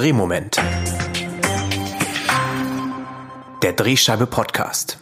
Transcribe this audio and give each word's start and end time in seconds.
Drehmoment. 0.00 0.56
Der 3.62 3.74
Drehscheibe 3.74 4.26
Podcast. 4.26 4.96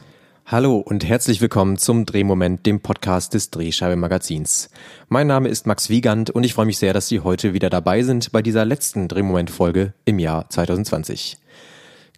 Hallo 0.44 0.78
und 0.78 1.04
herzlich 1.06 1.40
willkommen 1.40 1.78
zum 1.78 2.04
Drehmoment, 2.04 2.66
dem 2.66 2.80
Podcast 2.80 3.32
des 3.32 3.50
Drehscheibe 3.50 3.94
Magazins. 3.94 4.70
Mein 5.08 5.28
Name 5.28 5.50
ist 5.50 5.68
Max 5.68 5.88
Wiegand 5.88 6.30
und 6.30 6.42
ich 6.42 6.52
freue 6.52 6.66
mich 6.66 6.78
sehr, 6.78 6.94
dass 6.94 7.06
Sie 7.06 7.20
heute 7.20 7.54
wieder 7.54 7.70
dabei 7.70 8.02
sind 8.02 8.32
bei 8.32 8.42
dieser 8.42 8.64
letzten 8.64 9.06
Drehmoment 9.06 9.50
Folge 9.50 9.92
im 10.04 10.18
Jahr 10.18 10.50
2020. 10.50 11.38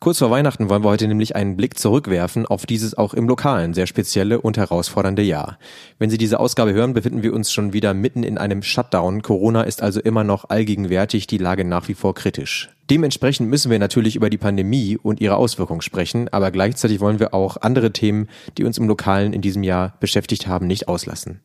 Kurz 0.03 0.17
vor 0.17 0.31
Weihnachten 0.31 0.71
wollen 0.71 0.83
wir 0.83 0.89
heute 0.89 1.07
nämlich 1.07 1.37
einen 1.37 1.59
Blick 1.59 1.79
zurückwerfen 1.79 2.47
auf 2.47 2.65
dieses 2.65 2.97
auch 2.97 3.13
im 3.13 3.29
Lokalen 3.29 3.75
sehr 3.75 3.87
spezielle 3.87 4.41
und 4.41 4.57
herausfordernde 4.57 5.21
Jahr. 5.21 5.59
Wenn 5.99 6.09
Sie 6.09 6.17
diese 6.17 6.41
Ausgabe 6.41 6.73
hören, 6.73 6.95
befinden 6.95 7.23
wir 7.23 7.35
uns 7.35 7.53
schon 7.53 7.75
wieder 7.75 7.93
mitten 7.93 8.23
in 8.23 8.39
einem 8.39 8.63
Shutdown. 8.63 9.21
Corona 9.21 9.61
ist 9.61 9.83
also 9.83 10.01
immer 10.01 10.25
noch 10.25 10.49
allgegenwärtig, 10.49 11.27
die 11.27 11.37
Lage 11.37 11.67
nach 11.67 11.87
wie 11.89 11.93
vor 11.93 12.15
kritisch. 12.15 12.71
Dementsprechend 12.89 13.51
müssen 13.51 13.71
wir 13.71 13.79
natürlich 13.79 14.17
über 14.17 14.31
die 14.31 14.39
Pandemie 14.39 14.97
und 14.97 15.21
ihre 15.21 15.37
Auswirkungen 15.37 15.83
sprechen, 15.83 16.31
aber 16.31 16.51
gleichzeitig 16.51 17.01
wollen 17.01 17.21
wir 17.21 17.35
auch 17.35 17.59
andere 17.59 17.93
Themen, 17.93 18.31
die 18.57 18.65
uns 18.65 18.79
im 18.79 18.89
Lokalen 18.89 19.35
in 19.35 19.43
diesem 19.43 19.65
Jahr 19.65 19.99
beschäftigt 20.01 20.47
haben, 20.47 20.67
nicht 20.67 20.89
auslassen. 20.89 21.41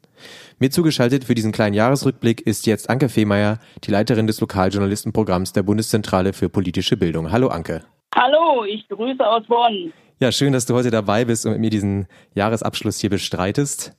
Mir 0.59 0.71
zugeschaltet 0.71 1.25
für 1.25 1.35
diesen 1.35 1.51
kleinen 1.51 1.73
Jahresrückblick 1.73 2.39
ist 2.39 2.67
jetzt 2.67 2.89
Anke 2.89 3.09
Fehmeier, 3.09 3.59
die 3.83 3.91
Leiterin 3.91 4.27
des 4.27 4.39
Lokaljournalistenprogramms 4.39 5.51
der 5.51 5.63
Bundeszentrale 5.63 6.31
für 6.31 6.47
politische 6.47 6.95
Bildung. 6.95 7.33
Hallo 7.33 7.49
Anke. 7.49 7.83
Hallo, 8.15 8.63
ich 8.63 8.87
grüße 8.87 9.27
aus 9.27 9.43
Bonn. 9.45 9.91
Ja, 10.21 10.31
schön, 10.31 10.53
dass 10.53 10.65
du 10.65 10.73
heute 10.73 10.89
dabei 10.89 11.25
bist 11.25 11.45
und 11.45 11.51
mit 11.51 11.61
mir 11.61 11.69
diesen 11.69 12.07
Jahresabschluss 12.33 12.99
hier 12.99 13.09
bestreitest. 13.09 13.91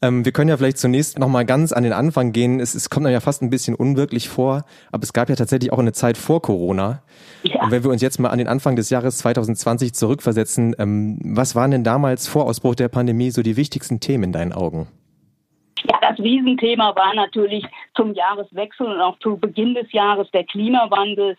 Ähm, 0.00 0.24
wir 0.24 0.32
können 0.32 0.48
ja 0.48 0.56
vielleicht 0.56 0.78
zunächst 0.78 1.18
nochmal 1.18 1.44
ganz 1.44 1.72
an 1.72 1.82
den 1.82 1.92
Anfang 1.92 2.32
gehen. 2.32 2.58
Es, 2.58 2.74
es 2.74 2.88
kommt 2.88 3.04
einem 3.04 3.12
ja 3.12 3.20
fast 3.20 3.42
ein 3.42 3.50
bisschen 3.50 3.74
unwirklich 3.74 4.30
vor, 4.30 4.64
aber 4.90 5.02
es 5.02 5.12
gab 5.12 5.28
ja 5.28 5.36
tatsächlich 5.36 5.72
auch 5.72 5.78
eine 5.78 5.92
Zeit 5.92 6.16
vor 6.16 6.40
Corona. 6.40 7.02
Ja. 7.42 7.62
Und 7.62 7.70
wenn 7.70 7.84
wir 7.84 7.90
uns 7.90 8.00
jetzt 8.00 8.18
mal 8.18 8.30
an 8.30 8.38
den 8.38 8.48
Anfang 8.48 8.76
des 8.76 8.88
Jahres 8.88 9.18
2020 9.18 9.92
zurückversetzen, 9.92 10.74
ähm, 10.78 11.18
was 11.22 11.54
waren 11.54 11.70
denn 11.70 11.84
damals 11.84 12.26
vor 12.26 12.46
Ausbruch 12.46 12.74
der 12.74 12.88
Pandemie 12.88 13.30
so 13.30 13.42
die 13.42 13.58
wichtigsten 13.58 14.00
Themen 14.00 14.24
in 14.24 14.32
deinen 14.32 14.52
Augen? 14.54 14.88
Ja, 15.86 15.98
das 16.00 16.18
Riesenthema 16.18 16.96
war 16.96 17.14
natürlich 17.14 17.64
zum 17.94 18.14
Jahreswechsel 18.14 18.86
und 18.86 19.00
auch 19.02 19.18
zu 19.18 19.36
Beginn 19.36 19.74
des 19.74 19.92
Jahres 19.92 20.30
der 20.30 20.44
Klimawandel. 20.44 21.36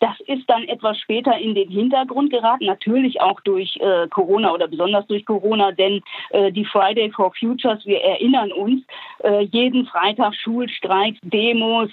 Das 0.00 0.18
ist 0.26 0.48
dann 0.48 0.64
etwas 0.64 0.98
später 0.98 1.36
in 1.36 1.54
den 1.54 1.68
Hintergrund 1.68 2.30
geraten, 2.30 2.64
natürlich 2.64 3.20
auch 3.20 3.40
durch 3.42 3.76
äh, 3.76 4.08
Corona 4.08 4.52
oder 4.52 4.66
besonders 4.66 5.06
durch 5.06 5.26
Corona, 5.26 5.72
denn 5.72 6.00
äh, 6.30 6.50
die 6.50 6.64
Friday 6.64 7.10
for 7.10 7.32
Futures, 7.38 7.84
wir 7.84 8.02
erinnern 8.02 8.50
uns, 8.50 8.82
äh, 9.22 9.42
jeden 9.42 9.86
Freitag 9.86 10.34
Schulstreiks, 10.34 11.18
Demos, 11.22 11.90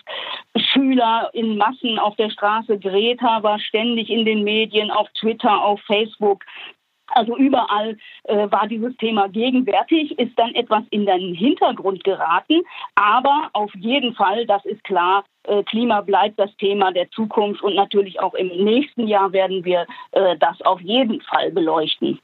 Schüler 0.55 1.30
in 1.33 1.58
Massen 1.58 1.99
auf 1.99 2.16
der 2.16 2.30
Straße. 2.30 2.80
Greta 2.80 3.44
war 3.44 3.59
ständig 3.59 4.09
in 4.09 4.23
den 4.23 4.44
Medien, 4.44 4.89
auf 4.89 5.09
Twitter, 5.19 5.61
auf 5.61 5.81
Facebook. 5.81 6.44
Also 7.08 7.38
überall 7.38 7.97
äh, 8.23 8.52
war 8.52 8.67
dieses 8.67 8.95
Thema 8.97 9.27
gegenwärtig, 9.30 10.17
ist 10.19 10.38
dann 10.38 10.53
etwas 10.55 10.83
in 10.89 11.05
den 11.05 11.33
Hintergrund 11.33 12.03
geraten. 12.03 12.61
Aber 12.95 13.49
auf 13.53 13.73
jeden 13.75 14.14
Fall, 14.14 14.45
das 14.45 14.66
ist 14.66 14.83
klar, 14.83 15.23
Klima 15.64 16.02
bleibt 16.02 16.40
das 16.40 16.56
Thema 16.58 16.92
der 16.92 17.09
Zukunft 17.12 17.62
und 17.64 17.76
natürlich 17.76 18.20
auch 18.20 18.34
im 18.34 18.48
nächsten 18.48 19.08
Jahr 19.08 19.31
werden 19.31 19.64
wir 19.64 19.86
äh, 20.12 20.38
das 20.38 20.62
auf 20.62 20.81
jeden 20.81 21.22
Fall 21.22 21.52
beleuchten. 21.52 22.20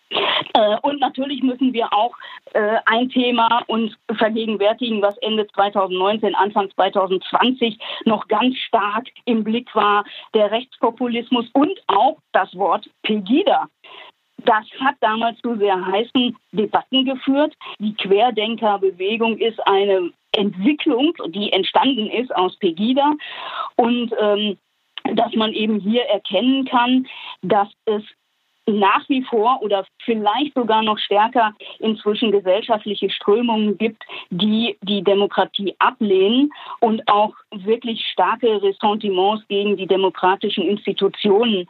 Äh, 0.54 0.78
und 0.82 1.00
natürlich 1.00 1.42
müssen 1.42 1.74
wir 1.74 1.92
auch 1.94 2.14
äh, 2.54 2.78
ein 2.86 3.10
Thema 3.10 3.64
uns 3.68 3.94
vergegenwärtigen, 4.16 5.02
was 5.02 5.18
Ende 5.18 5.48
2019, 5.48 6.36
Anfang 6.36 6.70
2020 6.72 7.78
noch 8.06 8.28
ganz 8.28 8.56
stark 8.58 9.08
im 9.26 9.44
Blick 9.44 9.74
war, 9.76 10.04
der 10.34 10.52
Rechtspopulismus 10.52 11.46
und 11.54 11.82
auch 11.88 12.18
das 12.32 12.54
Wort 12.56 12.90
Pegida. 13.04 13.68
Das 14.46 14.66
hat 14.80 14.96
damals 15.00 15.40
zu 15.42 15.56
sehr 15.58 15.86
heißen 15.86 16.36
Debatten 16.52 17.06
geführt. 17.06 17.54
Die 17.80 17.94
Querdenkerbewegung 17.96 19.38
ist 19.38 19.66
eine 19.68 20.12
Entwicklung, 20.34 21.14
die 21.28 21.52
entstanden 21.52 22.08
ist 22.10 22.36
aus 22.36 22.58
Pegida 22.58 23.14
und 23.76 24.12
ähm, 24.20 24.58
dass 25.16 25.34
man 25.36 25.54
eben 25.54 25.80
hier 25.80 26.04
erkennen 26.04 26.66
kann, 26.66 27.08
dass 27.42 27.68
es 27.86 28.04
nach 28.66 29.08
wie 29.10 29.24
vor 29.24 29.62
oder 29.62 29.86
vielleicht 30.06 30.54
sogar 30.54 30.82
noch 30.82 30.98
stärker 30.98 31.54
inzwischen 31.80 32.32
gesellschaftliche 32.32 33.10
Strömungen 33.10 33.78
gibt, 33.78 34.04
die 34.30 34.78
die 34.82 35.04
Demokratie 35.04 35.76
ablehnen 35.80 36.50
und 36.80 37.06
auch 37.10 37.34
wirklich 37.52 38.06
starke 38.12 38.62
Ressentiments 38.62 39.46
gegen 39.50 39.76
die 39.76 39.88
demokratischen 39.88 40.64
Institutionen 40.64 41.68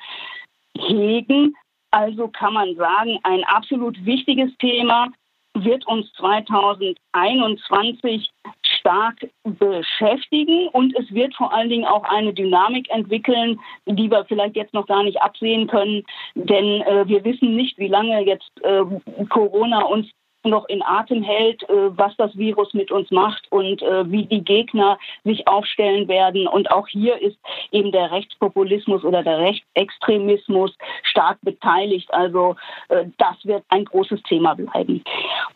hegen. 0.78 1.56
Also 1.94 2.28
kann 2.28 2.54
man 2.54 2.76
sagen, 2.76 3.20
ein 3.22 3.44
absolut 3.44 4.04
wichtiges 4.04 4.50
Thema 4.58 5.10
wird 5.54 5.86
uns 5.86 6.12
2021 6.14 8.32
stark 8.66 9.30
beschäftigen 9.44 10.70
und 10.70 10.98
es 10.98 11.14
wird 11.14 11.36
vor 11.36 11.54
allen 11.54 11.70
Dingen 11.70 11.86
auch 11.86 12.04
eine 12.06 12.34
Dynamik 12.34 12.90
entwickeln, 12.90 13.60
die 13.86 14.10
wir 14.10 14.26
vielleicht 14.26 14.56
jetzt 14.56 14.74
noch 14.74 14.88
gar 14.88 15.04
nicht 15.04 15.22
absehen 15.22 15.68
können, 15.68 16.02
denn 16.34 16.82
äh, 16.82 17.08
wir 17.08 17.24
wissen 17.24 17.56
nicht, 17.56 17.78
wie 17.78 17.90
lange 17.90 18.26
jetzt 18.26 18.50
äh, 18.64 18.82
Corona 19.30 19.84
uns 19.84 20.10
noch 20.46 20.68
in 20.68 20.82
Atem 20.84 21.24
hält, 21.24 21.64
äh, 21.70 21.98
was 21.98 22.16
das 22.18 22.36
Virus 22.38 22.74
mit 22.74 22.92
uns 22.92 23.10
macht 23.12 23.52
und 23.52 23.82
äh, 23.82 24.10
wie 24.12 24.26
die 24.26 24.44
Gegner 24.44 24.98
sich 25.24 25.48
aufstellen 25.48 26.08
werden. 26.08 26.48
Und 26.48 26.72
auch 26.72 26.88
hier 26.88 27.22
ist 27.22 27.38
eben 27.72 27.92
der 27.92 28.12
Rechtspopulismus 28.12 29.04
oder 29.04 29.24
der 29.24 29.40
Rechtsextremismus 29.40 30.76
stark 31.04 31.38
beteiligt. 31.42 32.14
Also 32.14 32.56
äh, 32.90 33.06
das 33.18 33.36
wird 33.44 33.64
ein 33.70 33.86
großes 33.86 34.22
Thema 34.24 34.56
bleiben. 34.56 35.04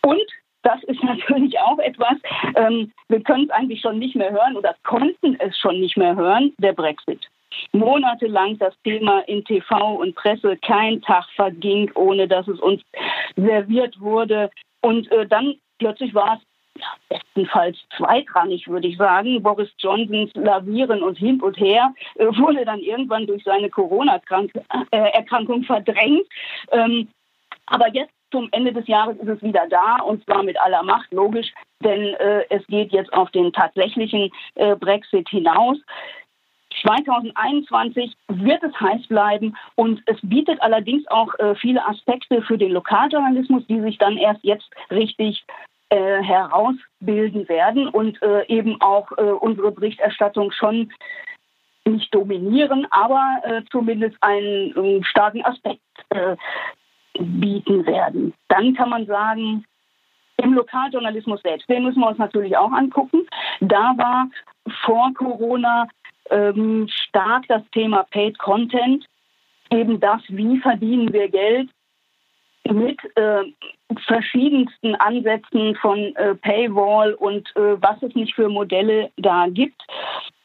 Und 0.06 0.26
das 0.64 0.84
ist 0.84 1.04
natürlich 1.04 1.60
auch 1.60 1.80
etwas, 1.80 2.18
ähm, 2.56 2.92
wir 3.10 3.22
können 3.22 3.46
es 3.46 3.52
eigentlich 3.52 3.82
schon 3.82 4.00
nicht 4.00 4.16
mehr 4.16 4.32
hören 4.32 4.58
oder 4.58 4.76
konnten 4.84 5.38
es 5.40 5.58
schon 5.58 5.80
nicht 5.80 5.98
mehr 5.98 6.16
hören, 6.16 6.54
der 6.60 6.74
Brexit 6.74 7.28
monatelang 7.72 8.58
das 8.58 8.74
Thema 8.84 9.20
in 9.28 9.44
TV 9.44 9.96
und 9.96 10.16
Presse. 10.16 10.58
Kein 10.58 11.02
Tag 11.02 11.26
verging, 11.36 11.92
ohne 11.96 12.28
dass 12.28 12.48
es 12.48 12.60
uns 12.60 12.82
serviert 13.36 14.00
wurde. 14.00 14.50
Und 14.88 15.12
äh, 15.12 15.28
dann 15.28 15.56
plötzlich 15.80 16.14
war 16.14 16.36
es 16.38 16.82
ja, 16.82 16.88
bestenfalls 17.10 17.78
zweitrangig, 17.98 18.70
würde 18.70 18.88
ich 18.88 18.96
sagen. 18.96 19.44
Boris 19.44 19.70
Johnsons 19.80 20.32
Lavieren 20.34 21.04
und 21.04 21.18
hin 21.18 21.42
und 21.42 21.58
her 21.58 21.94
äh, 22.16 22.28
wurde 22.28 22.64
dann 22.64 22.80
irgendwann 22.80 23.28
durch 23.28 23.44
seine 23.44 23.70
Corona-Erkrankung 23.70 25.62
äh, 25.62 25.66
verdrängt. 25.66 26.26
Ähm, 26.72 27.10
aber 27.66 27.90
jetzt 27.94 28.14
zum 28.32 28.48
Ende 28.54 28.72
des 28.72 28.88
Jahres 28.88 29.18
ist 29.18 29.28
es 29.28 29.42
wieder 29.42 29.68
da 29.70 29.98
und 30.06 30.24
zwar 30.24 30.44
mit 30.44 30.58
aller 30.62 30.84
Macht, 30.84 31.12
logisch, 31.12 31.52
denn 31.84 32.14
äh, 32.14 32.46
es 32.50 32.66
geht 32.68 32.94
jetzt 32.94 33.12
auf 33.12 33.30
den 33.32 33.52
tatsächlichen 33.52 34.32
äh, 34.56 34.76
Brexit 34.78 35.28
hinaus. 35.28 35.78
2021 36.82 38.14
wird 38.28 38.64
es 38.64 38.80
heiß 38.80 39.08
bleiben 39.08 39.56
und 39.76 40.02
es 40.06 40.18
bietet 40.22 40.62
allerdings 40.62 41.08
auch 41.08 41.34
äh, 41.40 41.56
viele 41.56 41.86
Aspekte 41.86 42.42
für 42.42 42.58
den 42.58 42.72
Lokaljournalismus, 42.72 43.66
die 43.68 43.82
sich 43.82 43.98
dann 43.98 44.18
erst 44.18 44.44
jetzt 44.44 44.70
richtig 44.92 45.46
äh, 45.90 46.22
herausbilden 46.22 47.48
werden 47.48 47.88
und 47.88 48.22
äh, 48.22 48.46
eben 48.48 48.82
auch 48.82 49.12
äh, 49.18 49.22
unsere 49.22 49.72
Berichterstattung 49.72 50.52
schon 50.52 50.92
nicht 51.86 52.14
dominieren, 52.14 52.88
aber 52.92 53.42
äh, 53.44 53.62
zumindest 53.72 54.18
einen 54.22 54.74
ähm, 54.76 55.04
starken 55.04 55.46
Aspekt 55.46 55.82
äh, 56.10 56.36
bieten 57.18 57.86
werden. 57.86 58.34
Dann 58.50 58.76
kann 58.76 58.90
man 58.90 59.06
sagen, 59.06 59.66
im 60.38 60.54
Lokaljournalismus 60.54 61.42
selbst, 61.42 61.68
den 61.68 61.84
müssen 61.84 62.00
wir 62.00 62.10
uns 62.10 62.20
natürlich 62.20 62.56
auch 62.58 62.72
angucken. 62.72 63.26
Da 63.60 63.96
war 63.98 64.28
vor 64.86 65.12
Corona 65.16 65.88
ähm, 66.32 66.88
stark 66.90 67.48
das 67.48 67.64
Thema 67.72 68.04
Paid 68.12 68.38
Content, 68.40 69.06
eben 69.72 70.00
das, 70.00 70.22
wie 70.30 70.60
verdienen 70.60 71.12
wir 71.12 71.30
Geld 71.30 71.70
mit 72.70 73.00
äh, 73.16 73.44
verschiedensten 74.06 74.96
Ansätzen 74.96 75.76
von 75.76 76.16
äh, 76.16 76.36
Paywall 76.36 77.14
und 77.14 77.48
äh, 77.56 77.82
was 77.82 78.02
es 78.02 78.14
nicht 78.16 78.36
für 78.36 78.50
Modelle 78.50 79.12
da 79.18 79.48
gibt. 79.48 79.82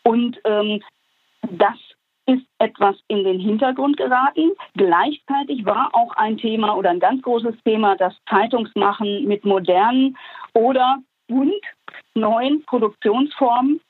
Und 0.04 0.40
ähm, 0.44 0.82
das 1.50 1.76
ist 2.26 2.46
etwas 2.58 2.96
in 3.08 3.24
den 3.24 3.40
Hintergrund 3.40 3.96
geraten. 3.96 4.52
Gleichzeitig 4.74 5.64
war 5.64 5.90
auch 5.92 6.14
ein 6.16 6.38
Thema 6.38 6.76
oder 6.76 6.90
ein 6.90 7.00
ganz 7.00 7.22
großes 7.22 7.56
Thema 7.64 7.96
das 7.96 8.14
Zeitungsmachen 8.28 9.24
mit 9.26 9.44
modernen 9.44 10.16
oder 10.54 10.98
und 11.28 11.54
neuen 12.14 12.64
Produktionsformen, 12.64 13.80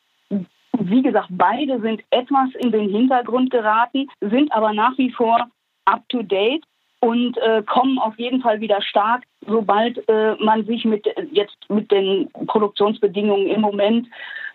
wie 0.91 1.03
gesagt, 1.03 1.29
beide 1.31 1.81
sind 1.81 2.03
etwas 2.11 2.51
in 2.59 2.73
den 2.73 2.89
Hintergrund 2.89 3.51
geraten, 3.51 4.09
sind 4.21 4.53
aber 4.53 4.73
nach 4.73 4.97
wie 4.99 5.11
vor 5.11 5.49
up-to-date 5.85 6.65
und 7.01 7.37
äh, 7.39 7.63
kommen 7.63 7.99
auf 7.99 8.17
jeden 8.19 8.41
Fall 8.41 8.61
wieder 8.61 8.81
stark, 8.81 9.25
sobald 9.47 10.09
äh, 10.09 10.37
man 10.37 10.65
sich 10.67 10.85
mit 10.85 11.07
jetzt 11.33 11.57
mit 11.69 11.91
den 11.91 12.31
Produktionsbedingungen 12.47 13.49
im 13.49 13.61
Moment 13.61 14.07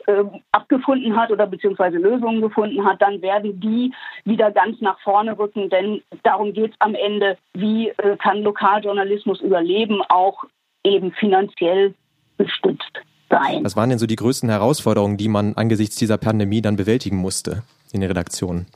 äh, 0.06 0.24
abgefunden 0.54 1.18
hat 1.18 1.32
oder 1.32 1.46
beziehungsweise 1.46 1.98
Lösungen 1.98 2.42
gefunden 2.42 2.86
hat, 2.86 3.02
dann 3.02 3.22
werden 3.22 3.60
die 3.60 3.94
wieder 4.24 4.52
ganz 4.52 4.80
nach 4.80 5.00
vorne 5.02 5.38
rücken, 5.38 5.70
denn 5.70 6.02
darum 6.24 6.54
geht 6.54 6.72
es 6.72 6.78
am 6.80 6.96
Ende, 6.96 7.38
wie 7.54 7.90
äh, 7.90 8.16
kann 8.18 8.44
Lokaljournalismus 8.44 9.42
überleben, 9.42 10.02
auch 10.08 10.46
eben 10.84 11.12
finanziell 11.12 11.94
gestützt 12.38 13.02
sein. 13.30 13.64
Was 13.64 13.76
waren 13.76 13.90
denn 13.90 14.00
so 14.00 14.08
die 14.08 14.16
größten 14.16 14.50
Herausforderungen, 14.50 15.18
die 15.18 15.28
man 15.28 15.54
angesichts 15.56 15.96
dieser 15.96 16.18
Pandemie 16.18 16.62
dann 16.62 16.76
bewältigen 16.76 17.18
musste 17.18 17.64
in 17.92 18.02
den 18.02 18.10
Redaktionen? 18.10 18.68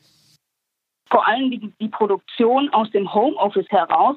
Vor 1.10 1.28
allem 1.28 1.52
die, 1.52 1.74
die 1.80 1.90
Produktion 1.90 2.70
aus 2.70 2.90
dem 2.92 3.14
Homeoffice 3.14 3.70
heraus 3.70 4.16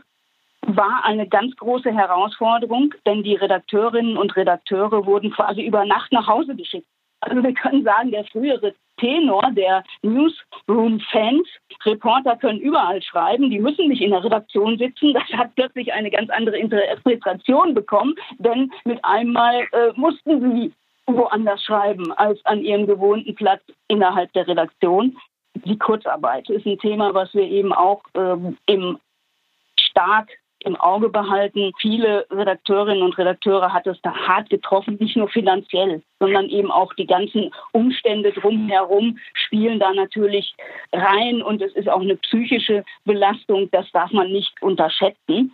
war 0.67 1.05
eine 1.05 1.29
ganz 1.29 1.55
große 1.57 1.93
Herausforderung, 1.93 2.95
denn 3.05 3.23
die 3.23 3.35
Redakteurinnen 3.35 4.17
und 4.17 4.35
Redakteure 4.37 5.05
wurden 5.05 5.31
quasi 5.31 5.63
über 5.63 5.85
Nacht 5.85 6.13
nach 6.13 6.27
Hause 6.27 6.55
geschickt. 6.55 6.87
Also 7.21 7.43
wir 7.43 7.55
können 7.55 7.85
sagen, 7.85 8.11
der 8.11 8.25
frühere 8.25 8.75
Tenor 8.99 9.51
der 9.53 9.85
Newsroom-Fans, 10.03 11.49
Reporter 11.85 12.37
können 12.37 12.61
überall 12.61 13.03
schreiben, 13.03 13.51
die 13.51 13.59
müssen 13.59 13.89
nicht 13.89 14.03
in 14.03 14.11
der 14.11 14.25
Redaktion 14.25 14.79
sitzen. 14.79 15.13
Das 15.15 15.25
hat 15.39 15.55
plötzlich 15.55 15.93
eine 15.93 16.11
ganz 16.11 16.31
andere 16.31 16.57
Interpretation 16.57 17.75
bekommen, 17.75 18.15
denn 18.39 18.71
mit 18.85 19.05
einmal 19.05 19.67
äh, 19.73 19.93
mussten 19.97 20.41
sie 20.41 20.73
woanders 21.07 21.63
schreiben 21.63 22.13
als 22.13 22.45
an 22.47 22.63
ihrem 22.63 22.87
gewohnten 22.87 23.35
Platz 23.35 23.63
innerhalb 23.89 24.33
der 24.33 24.49
Redaktion. 24.49 25.17
Die 25.55 25.79
Kurzarbeit 25.79 26.49
ist 26.49 26.67
ein 26.67 26.79
Thema, 26.79 27.15
was 27.15 27.33
wir 27.35 27.45
eben 27.45 27.73
auch 27.73 28.03
ähm, 28.15 28.57
im 28.67 28.99
stark 29.79 30.31
im 30.65 30.77
Auge 30.77 31.09
behalten. 31.09 31.73
Viele 31.81 32.27
Redakteurinnen 32.31 33.03
und 33.03 33.17
Redakteure 33.19 33.73
hat 33.73 33.87
es 33.87 34.01
da 34.03 34.15
hart 34.15 34.51
getroffen, 34.51 34.97
nicht 35.01 35.17
nur 35.17 35.29
finanziell, 35.29 36.03
sondern 36.19 36.49
eben 36.49 36.71
auch 36.71 36.93
die 36.95 37.07
ganzen 37.07 37.51
Umstände 37.73 38.33
drumherum 38.33 39.19
spielen 39.35 39.79
da 39.79 39.93
natürlich 39.93 40.55
rein 40.93 41.43
und 41.43 41.63
es 41.63 41.73
ist 41.75 41.89
auch 41.89 42.01
eine 42.01 42.17
psychische 42.17 42.85
Belastung, 43.05 43.71
das 43.71 43.91
darf 43.93 44.11
man 44.13 44.33
nicht 44.33 44.61
unterschätzen. 44.63 45.53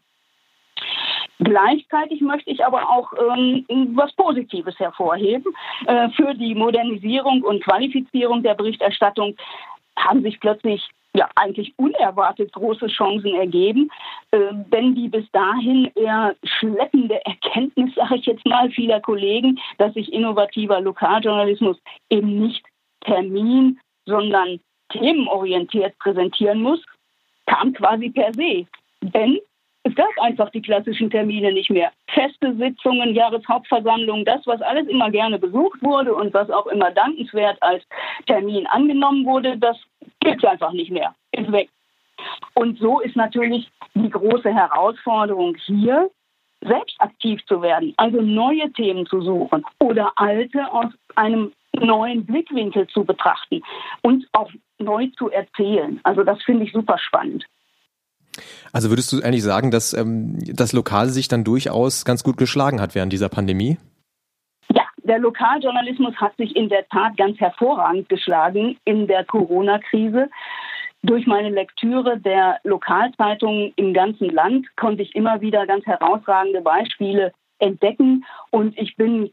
Gleichzeitig 1.38 2.20
möchte 2.20 2.50
ich 2.50 2.64
aber 2.64 2.88
auch 2.90 3.12
ähm, 3.12 3.64
was 3.94 4.12
Positives 4.12 4.78
hervorheben. 4.78 5.54
Äh, 5.86 6.10
für 6.10 6.34
die 6.34 6.54
Modernisierung 6.54 7.42
und 7.42 7.64
Qualifizierung 7.64 8.42
der 8.42 8.54
Berichterstattung 8.54 9.36
haben 9.96 10.22
sich 10.22 10.38
plötzlich 10.40 10.86
ja 11.14 11.28
eigentlich 11.34 11.74
unerwartet 11.76 12.52
große 12.52 12.86
Chancen 12.86 13.34
ergeben, 13.34 13.90
äh, 14.30 14.38
denn 14.72 14.94
die 14.94 15.08
bis 15.08 15.30
dahin 15.32 15.90
eher 15.94 16.36
schleppende 16.44 17.24
Erkenntnis, 17.24 17.94
sage 17.94 18.16
ich 18.16 18.26
jetzt 18.26 18.46
mal, 18.46 18.70
vieler 18.70 19.00
Kollegen, 19.00 19.58
dass 19.78 19.94
sich 19.94 20.12
innovativer 20.12 20.80
Lokaljournalismus 20.80 21.78
eben 22.10 22.40
nicht 22.40 22.64
termin, 23.00 23.80
sondern 24.06 24.60
themenorientiert 24.90 25.98
präsentieren 25.98 26.62
muss, 26.62 26.80
kam 27.46 27.72
quasi 27.72 28.10
per 28.10 28.32
se. 28.34 28.66
Denn 29.02 29.38
es 29.82 29.94
gab 29.94 30.10
einfach 30.20 30.50
die 30.50 30.62
klassischen 30.62 31.10
Termine 31.10 31.52
nicht 31.52 31.70
mehr. 31.70 31.90
Feste 32.08 32.54
Sitzungen, 32.56 33.14
Jahreshauptversammlungen, 33.14 34.24
das, 34.24 34.46
was 34.46 34.60
alles 34.60 34.86
immer 34.88 35.10
gerne 35.10 35.38
besucht 35.38 35.82
wurde 35.82 36.14
und 36.14 36.34
was 36.34 36.50
auch 36.50 36.66
immer 36.66 36.90
dankenswert 36.90 37.56
als 37.62 37.82
Termin 38.26 38.66
angenommen 38.66 39.24
wurde, 39.24 39.56
das 39.56 39.78
gibt 40.20 40.44
es 40.44 40.50
einfach 40.50 40.72
nicht 40.72 40.90
mehr. 40.90 41.14
Ist 41.32 41.50
weg. 41.50 41.70
Und 42.54 42.78
so 42.78 43.00
ist 43.00 43.16
natürlich 43.16 43.70
die 43.94 44.10
große 44.10 44.52
Herausforderung 44.52 45.56
hier, 45.64 46.10
selbst 46.62 46.96
aktiv 46.98 47.40
zu 47.46 47.62
werden, 47.62 47.94
also 47.96 48.20
neue 48.20 48.70
Themen 48.72 49.06
zu 49.06 49.22
suchen 49.22 49.64
oder 49.78 50.12
alte 50.16 50.70
aus 50.70 50.92
einem 51.14 51.52
neuen 51.72 52.26
Blickwinkel 52.26 52.86
zu 52.88 53.04
betrachten 53.04 53.62
und 54.02 54.26
auch 54.32 54.50
neu 54.78 55.06
zu 55.16 55.30
erzählen. 55.30 56.00
Also 56.02 56.22
das 56.22 56.42
finde 56.42 56.64
ich 56.64 56.72
super 56.72 56.98
spannend. 56.98 57.46
Also 58.72 58.90
würdest 58.90 59.12
du 59.12 59.22
eigentlich 59.22 59.42
sagen, 59.42 59.70
dass 59.70 59.92
ähm, 59.92 60.38
das 60.54 60.72
Lokal 60.72 61.08
sich 61.08 61.28
dann 61.28 61.44
durchaus 61.44 62.04
ganz 62.04 62.22
gut 62.22 62.36
geschlagen 62.36 62.80
hat 62.80 62.94
während 62.94 63.12
dieser 63.12 63.28
Pandemie? 63.28 63.78
Ja, 64.72 64.84
der 65.02 65.18
Lokaljournalismus 65.18 66.14
hat 66.16 66.36
sich 66.36 66.54
in 66.56 66.68
der 66.68 66.86
Tat 66.88 67.16
ganz 67.16 67.38
hervorragend 67.38 68.08
geschlagen 68.08 68.76
in 68.84 69.06
der 69.06 69.24
Corona-Krise. 69.24 70.28
Durch 71.02 71.26
meine 71.26 71.48
Lektüre 71.48 72.18
der 72.18 72.60
Lokalzeitungen 72.64 73.72
im 73.76 73.94
ganzen 73.94 74.28
Land 74.28 74.66
konnte 74.76 75.02
ich 75.02 75.14
immer 75.14 75.40
wieder 75.40 75.66
ganz 75.66 75.86
herausragende 75.86 76.60
Beispiele 76.60 77.32
entdecken 77.58 78.24
und 78.50 78.76
ich 78.78 78.96
bin 78.96 79.30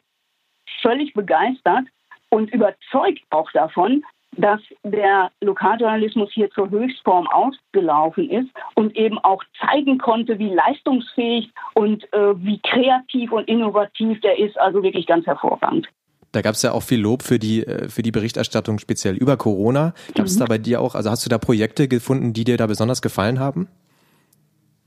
völlig 0.81 1.13
begeistert 1.13 1.85
und 2.29 2.51
überzeugt 2.53 3.23
auch 3.29 3.51
davon, 3.51 4.03
dass 4.37 4.61
der 4.83 5.31
Lokaljournalismus 5.41 6.29
hier 6.31 6.49
zur 6.51 6.69
Höchstform 6.69 7.27
ausgelaufen 7.27 8.29
ist 8.29 8.49
und 8.75 8.95
eben 8.95 9.17
auch 9.19 9.43
zeigen 9.59 9.97
konnte, 9.97 10.39
wie 10.39 10.53
leistungsfähig 10.53 11.51
und 11.73 12.03
äh, 12.13 12.35
wie 12.37 12.59
kreativ 12.61 13.31
und 13.31 13.47
innovativ 13.47 14.21
der 14.21 14.37
ist. 14.39 14.59
Also 14.59 14.83
wirklich 14.83 15.07
ganz 15.07 15.25
hervorragend. 15.25 15.87
Da 16.31 16.41
gab 16.41 16.53
es 16.53 16.61
ja 16.61 16.73
auch 16.73 16.83
viel 16.83 17.01
Lob 17.01 17.23
für 17.23 17.39
die, 17.39 17.65
äh, 17.65 17.89
für 17.89 18.01
die 18.01 18.11
Berichterstattung 18.11 18.79
speziell 18.79 19.15
über 19.15 19.37
Corona. 19.37 19.93
Gab 20.15 20.25
es 20.25 20.35
mhm. 20.35 20.41
da 20.41 20.45
bei 20.45 20.57
dir 20.57 20.81
auch, 20.81 20.93
also 20.95 21.09
hast 21.09 21.25
du 21.25 21.29
da 21.29 21.37
Projekte 21.37 21.87
gefunden, 21.87 22.33
die 22.33 22.43
dir 22.43 22.57
da 22.57 22.67
besonders 22.67 23.01
gefallen 23.01 23.39
haben? 23.39 23.67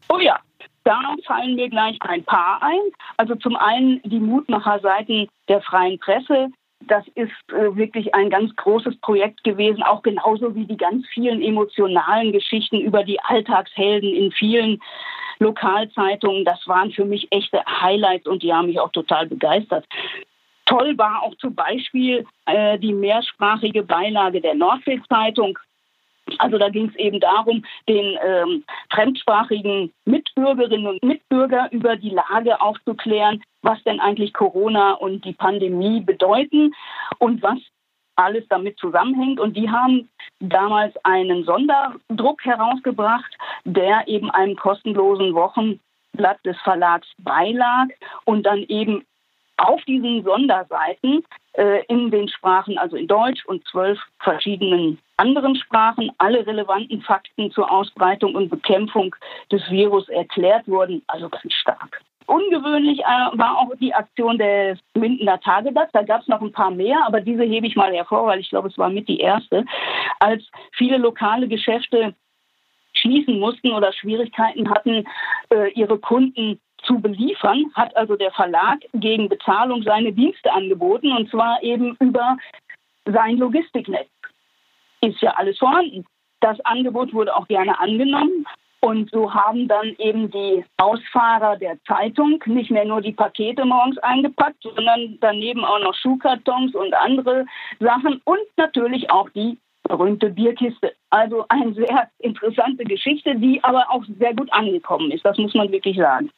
Oh 0.08 0.18
ja, 0.18 0.38
da 0.84 0.98
fallen 1.26 1.56
mir 1.56 1.68
gleich 1.68 1.96
ein 2.00 2.24
paar 2.24 2.62
ein. 2.62 2.80
Also 3.16 3.34
zum 3.36 3.56
einen 3.56 4.00
die 4.04 4.20
Mutmacherseiten 4.20 5.28
der 5.48 5.60
freien 5.62 5.98
Presse, 5.98 6.48
das 6.80 7.06
ist 7.14 7.30
äh, 7.52 7.76
wirklich 7.76 8.14
ein 8.14 8.30
ganz 8.30 8.54
großes 8.56 8.96
Projekt 9.00 9.44
gewesen, 9.44 9.82
auch 9.82 10.02
genauso 10.02 10.54
wie 10.54 10.64
die 10.64 10.76
ganz 10.76 11.06
vielen 11.08 11.42
emotionalen 11.42 12.32
Geschichten 12.32 12.80
über 12.80 13.04
die 13.04 13.20
Alltagshelden 13.20 14.12
in 14.12 14.32
vielen 14.32 14.80
Lokalzeitungen. 15.38 16.44
Das 16.44 16.66
waren 16.66 16.90
für 16.90 17.04
mich 17.04 17.28
echte 17.30 17.62
Highlights 17.66 18.26
und 18.26 18.42
die 18.42 18.52
haben 18.52 18.66
mich 18.66 18.80
auch 18.80 18.92
total 18.92 19.26
begeistert. 19.26 19.86
Toll 20.66 20.96
war 20.96 21.22
auch 21.22 21.34
zum 21.36 21.54
Beispiel 21.54 22.24
äh, 22.46 22.78
die 22.78 22.92
mehrsprachige 22.92 23.82
Beilage 23.82 24.40
der 24.40 24.54
Nordsee-Zeitung 24.54 25.58
also 26.38 26.58
da 26.58 26.68
ging 26.68 26.88
es 26.88 26.96
eben 26.96 27.20
darum, 27.20 27.64
den 27.88 28.18
ähm, 28.24 28.64
fremdsprachigen 28.90 29.92
Mitbürgerinnen 30.04 30.86
und 30.86 31.02
Mitbürger 31.02 31.68
über 31.72 31.96
die 31.96 32.10
Lage 32.10 32.60
aufzuklären, 32.60 33.42
was 33.62 33.82
denn 33.84 34.00
eigentlich 34.00 34.32
Corona 34.32 34.92
und 34.92 35.24
die 35.24 35.32
Pandemie 35.32 36.00
bedeuten 36.00 36.74
und 37.18 37.42
was 37.42 37.58
alles 38.16 38.44
damit 38.48 38.78
zusammenhängt. 38.78 39.40
Und 39.40 39.56
die 39.56 39.70
haben 39.70 40.08
damals 40.40 40.94
einen 41.04 41.44
Sonderdruck 41.44 42.44
herausgebracht, 42.44 43.36
der 43.64 44.06
eben 44.06 44.30
einem 44.30 44.56
kostenlosen 44.56 45.34
Wochenblatt 45.34 46.44
des 46.44 46.58
Verlags 46.62 47.08
beilag 47.18 47.88
und 48.24 48.44
dann 48.44 48.58
eben 48.68 49.04
auf 49.60 49.82
diesen 49.84 50.24
Sonderseiten 50.24 51.24
äh, 51.52 51.84
in 51.86 52.10
den 52.10 52.28
Sprachen, 52.28 52.78
also 52.78 52.96
in 52.96 53.06
Deutsch 53.06 53.44
und 53.46 53.66
zwölf 53.68 53.98
verschiedenen 54.20 54.98
anderen 55.16 55.54
Sprachen, 55.56 56.10
alle 56.18 56.46
relevanten 56.46 57.02
Fakten 57.02 57.50
zur 57.50 57.70
Ausbreitung 57.70 58.34
und 58.34 58.48
Bekämpfung 58.48 59.14
des 59.52 59.62
Virus 59.70 60.08
erklärt 60.08 60.66
wurden, 60.66 61.02
also 61.08 61.28
ganz 61.28 61.52
stark. 61.52 62.00
Ungewöhnlich 62.26 63.00
äh, 63.00 63.38
war 63.38 63.58
auch 63.58 63.74
die 63.80 63.92
Aktion 63.92 64.38
des 64.38 64.78
Mindener 64.94 65.40
Tageblatts. 65.40 65.92
Da 65.92 66.02
gab 66.02 66.22
es 66.22 66.28
noch 66.28 66.40
ein 66.40 66.52
paar 66.52 66.70
mehr, 66.70 66.98
aber 67.04 67.20
diese 67.20 67.42
hebe 67.42 67.66
ich 67.66 67.76
mal 67.76 67.92
hervor, 67.92 68.26
weil 68.26 68.40
ich 68.40 68.50
glaube, 68.50 68.68
es 68.68 68.78
war 68.78 68.88
mit 68.88 69.08
die 69.08 69.18
erste. 69.18 69.64
Als 70.20 70.44
viele 70.72 70.96
lokale 70.96 71.48
Geschäfte 71.48 72.14
schließen 72.94 73.38
mussten 73.38 73.72
oder 73.72 73.92
Schwierigkeiten 73.92 74.70
hatten, 74.70 75.06
äh, 75.52 75.70
ihre 75.72 75.98
Kunden 75.98 76.60
zu 76.82 77.00
beliefern, 77.00 77.70
hat 77.74 77.96
also 77.96 78.16
der 78.16 78.32
Verlag 78.32 78.78
gegen 78.94 79.28
Bezahlung 79.28 79.82
seine 79.82 80.12
Dienste 80.12 80.52
angeboten 80.52 81.12
und 81.12 81.30
zwar 81.30 81.62
eben 81.62 81.96
über 82.00 82.36
sein 83.04 83.38
Logistiknetz. 83.38 84.08
Ist 85.00 85.20
ja 85.20 85.32
alles 85.32 85.58
vorhanden. 85.58 86.04
Das 86.40 86.60
Angebot 86.60 87.12
wurde 87.12 87.34
auch 87.34 87.48
gerne 87.48 87.78
angenommen 87.78 88.46
und 88.80 89.10
so 89.10 89.32
haben 89.32 89.68
dann 89.68 89.94
eben 89.98 90.30
die 90.30 90.64
Ausfahrer 90.78 91.56
der 91.56 91.76
Zeitung 91.84 92.42
nicht 92.46 92.70
mehr 92.70 92.86
nur 92.86 93.02
die 93.02 93.12
Pakete 93.12 93.64
morgens 93.64 93.98
eingepackt, 93.98 94.62
sondern 94.62 95.18
daneben 95.20 95.64
auch 95.64 95.80
noch 95.80 95.94
Schuhkartons 95.94 96.74
und 96.74 96.94
andere 96.94 97.44
Sachen 97.78 98.22
und 98.24 98.40
natürlich 98.56 99.10
auch 99.10 99.28
die 99.30 99.58
berühmte 99.82 100.30
Bierkiste. 100.30 100.94
Also 101.10 101.44
eine 101.48 101.74
sehr 101.74 102.08
interessante 102.18 102.84
Geschichte, 102.84 103.36
die 103.36 103.62
aber 103.62 103.90
auch 103.90 104.04
sehr 104.18 104.34
gut 104.34 104.50
angekommen 104.52 105.10
ist. 105.10 105.24
Das 105.26 105.36
muss 105.36 105.54
man 105.54 105.70
wirklich 105.70 105.98
sagen. 105.98 106.30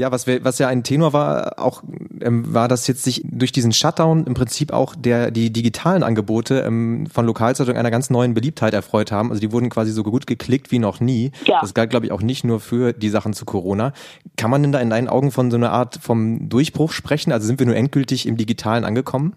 Ja, 0.00 0.10
was, 0.10 0.26
wir, 0.26 0.42
was 0.42 0.58
ja 0.58 0.66
ein 0.66 0.82
Tenor 0.82 1.12
war, 1.12 1.58
auch 1.58 1.82
ähm, 2.22 2.54
war, 2.54 2.68
dass 2.68 2.86
jetzt 2.86 3.04
sich 3.04 3.20
durch 3.22 3.52
diesen 3.52 3.70
Shutdown 3.70 4.24
im 4.24 4.32
Prinzip 4.32 4.72
auch 4.72 4.94
der 4.96 5.30
die 5.30 5.52
digitalen 5.52 6.02
Angebote 6.02 6.60
ähm, 6.60 7.06
von 7.06 7.26
Lokalzeitungen 7.26 7.76
einer 7.76 7.90
ganz 7.90 8.08
neuen 8.08 8.32
Beliebtheit 8.32 8.72
erfreut 8.72 9.12
haben. 9.12 9.28
Also 9.28 9.42
die 9.42 9.52
wurden 9.52 9.68
quasi 9.68 9.92
so 9.92 10.02
gut 10.02 10.26
geklickt 10.26 10.70
wie 10.70 10.78
noch 10.78 11.00
nie. 11.00 11.32
Ja. 11.44 11.60
Das 11.60 11.74
galt, 11.74 11.90
glaube 11.90 12.06
ich, 12.06 12.12
auch 12.12 12.22
nicht 12.22 12.44
nur 12.44 12.60
für 12.60 12.94
die 12.94 13.10
Sachen 13.10 13.34
zu 13.34 13.44
Corona. 13.44 13.92
Kann 14.38 14.50
man 14.50 14.62
denn 14.62 14.72
da 14.72 14.80
in 14.80 14.88
deinen 14.88 15.06
Augen 15.06 15.32
von 15.32 15.50
so 15.50 15.58
einer 15.58 15.70
Art 15.70 15.98
vom 16.00 16.48
Durchbruch 16.48 16.92
sprechen? 16.92 17.30
Also 17.30 17.46
sind 17.46 17.58
wir 17.58 17.66
nur 17.66 17.76
endgültig 17.76 18.24
im 18.24 18.38
Digitalen 18.38 18.86
angekommen? 18.86 19.36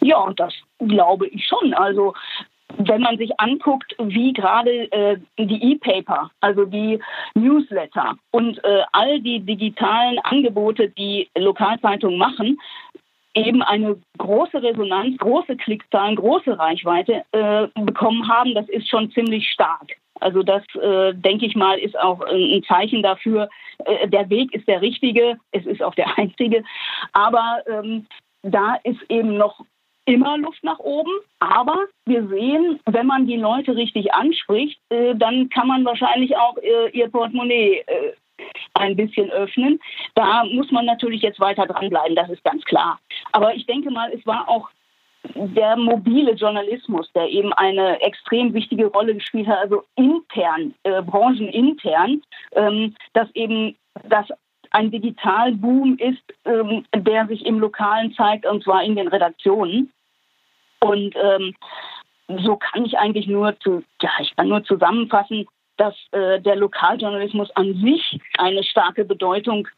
Ja, 0.00 0.32
das 0.34 0.54
glaube 0.78 1.26
ich 1.26 1.46
schon. 1.46 1.74
Also 1.74 2.14
wenn 2.78 3.02
man 3.02 3.18
sich 3.18 3.38
anguckt, 3.38 3.94
wie 3.98 4.32
gerade 4.32 4.90
äh, 4.92 5.18
die 5.38 5.72
E-Paper, 5.72 6.30
also 6.40 6.64
die 6.64 6.98
Newsletter 7.34 8.16
und 8.30 8.62
äh, 8.64 8.82
all 8.92 9.20
die 9.20 9.40
digitalen 9.40 10.18
Angebote, 10.20 10.88
die 10.90 11.28
Lokalzeitungen 11.36 12.18
machen, 12.18 12.58
eben 13.34 13.62
eine 13.62 13.96
große 14.18 14.62
Resonanz, 14.62 15.16
große 15.18 15.56
Klickzahlen, 15.56 16.16
große 16.16 16.58
Reichweite 16.58 17.24
äh, 17.32 17.68
bekommen 17.80 18.28
haben, 18.28 18.54
das 18.54 18.68
ist 18.68 18.88
schon 18.88 19.10
ziemlich 19.12 19.48
stark. 19.50 19.96
Also 20.20 20.42
das, 20.42 20.62
äh, 20.74 21.14
denke 21.14 21.46
ich 21.46 21.56
mal, 21.56 21.78
ist 21.78 21.98
auch 21.98 22.20
ein 22.20 22.62
Zeichen 22.64 23.02
dafür, 23.02 23.48
äh, 23.84 24.08
der 24.08 24.28
Weg 24.28 24.54
ist 24.54 24.68
der 24.68 24.82
richtige, 24.82 25.38
es 25.52 25.64
ist 25.64 25.82
auch 25.82 25.94
der 25.94 26.06
einzige. 26.18 26.62
Aber 27.12 27.62
ähm, 27.66 28.06
da 28.42 28.76
ist 28.84 29.00
eben 29.08 29.36
noch 29.36 29.64
immer 30.14 30.38
Luft 30.38 30.62
nach 30.62 30.78
oben. 30.78 31.12
Aber 31.38 31.76
wir 32.06 32.26
sehen, 32.28 32.80
wenn 32.86 33.06
man 33.06 33.26
die 33.26 33.36
Leute 33.36 33.76
richtig 33.76 34.12
anspricht, 34.12 34.80
äh, 34.90 35.14
dann 35.14 35.48
kann 35.48 35.68
man 35.68 35.84
wahrscheinlich 35.84 36.36
auch 36.36 36.56
äh, 36.58 36.90
ihr 36.90 37.08
Portemonnaie 37.08 37.84
äh, 37.86 38.12
ein 38.74 38.96
bisschen 38.96 39.30
öffnen. 39.30 39.80
Da 40.14 40.44
muss 40.44 40.70
man 40.70 40.86
natürlich 40.86 41.22
jetzt 41.22 41.40
weiter 41.40 41.66
dranbleiben, 41.66 42.16
das 42.16 42.30
ist 42.30 42.44
ganz 42.44 42.64
klar. 42.64 42.98
Aber 43.32 43.54
ich 43.54 43.66
denke 43.66 43.90
mal, 43.90 44.10
es 44.12 44.24
war 44.26 44.48
auch 44.48 44.68
der 45.34 45.76
mobile 45.76 46.32
Journalismus, 46.32 47.10
der 47.12 47.28
eben 47.28 47.52
eine 47.52 48.00
extrem 48.00 48.54
wichtige 48.54 48.86
Rolle 48.86 49.14
gespielt 49.14 49.48
hat, 49.48 49.58
also 49.58 49.84
intern, 49.96 50.74
äh, 50.82 51.02
branchenintern, 51.02 52.22
ähm, 52.52 52.94
dass 53.12 53.28
eben 53.34 53.76
das 54.08 54.26
ein 54.70 54.90
Digitalboom 54.90 55.98
ist, 55.98 56.22
ähm, 56.44 56.84
der 56.94 57.26
sich 57.26 57.44
im 57.44 57.58
Lokalen 57.58 58.14
zeigt, 58.14 58.46
und 58.46 58.62
zwar 58.62 58.82
in 58.84 58.96
den 58.96 59.08
Redaktionen. 59.08 59.92
Und 60.80 61.14
ähm, 61.16 61.54
so 62.44 62.56
kann 62.56 62.84
ich 62.84 62.98
eigentlich 62.98 63.26
nur 63.26 63.58
zu, 63.60 63.82
ja, 64.00 64.10
ich 64.20 64.34
kann 64.36 64.48
nur 64.48 64.64
zusammenfassen, 64.64 65.46
dass 65.76 65.94
äh, 66.12 66.40
der 66.40 66.56
Lokaljournalismus 66.56 67.50
an 67.56 67.74
sich 67.82 68.20
eine 68.38 68.62
starke 68.62 69.04
Bedeutung 69.04 69.68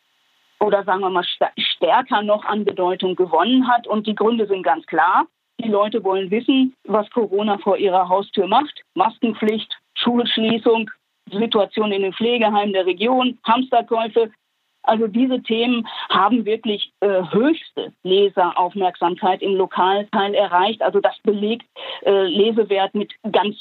oder 0.61 0.85
sagen 0.85 1.01
wir 1.01 1.11
mal 1.11 1.25
stärker 1.57 2.23
noch 2.23 2.45
an 2.45 2.65
Bedeutung 2.65 3.17
gewonnen 3.17 3.67
hat. 3.69 3.87
Und 3.87 4.07
die 4.07 4.15
Gründe 4.15 4.47
sind 4.47 4.63
ganz 4.63 4.87
klar. 4.87 5.27
Die 5.61 5.69
Leute 5.69 6.03
wollen 6.05 6.31
wissen, 6.31 6.75
was 6.85 7.11
Corona 7.11 7.59
vor 7.59 7.77
ihrer 7.77 8.09
Haustür 8.09 8.47
macht. 8.47 8.83
Maskenpflicht, 8.95 9.73
Schulschließung, 9.95 10.91
Situation 11.31 11.93
in 11.93 12.03
den 12.03 12.13
Pflegeheimen 12.13 12.73
der 12.73 12.87
Region, 12.87 13.39
Hamsterkäufe, 13.45 14.31
also 14.85 15.07
diese 15.07 15.43
Themen 15.43 15.87
haben 16.11 16.45
wirklich 16.45 16.93
äh, 17.01 17.23
höchste 17.31 17.93
Leseraufmerksamkeit 18.03 19.43
im 19.43 19.55
Lokalteil 19.57 20.35
erreicht. 20.35 20.83
Also 20.83 21.01
das 21.01 21.19
belegt 21.23 21.67
äh, 22.05 22.27
Lesewert 22.27 22.95
mit 22.95 23.13
ganz 23.31 23.57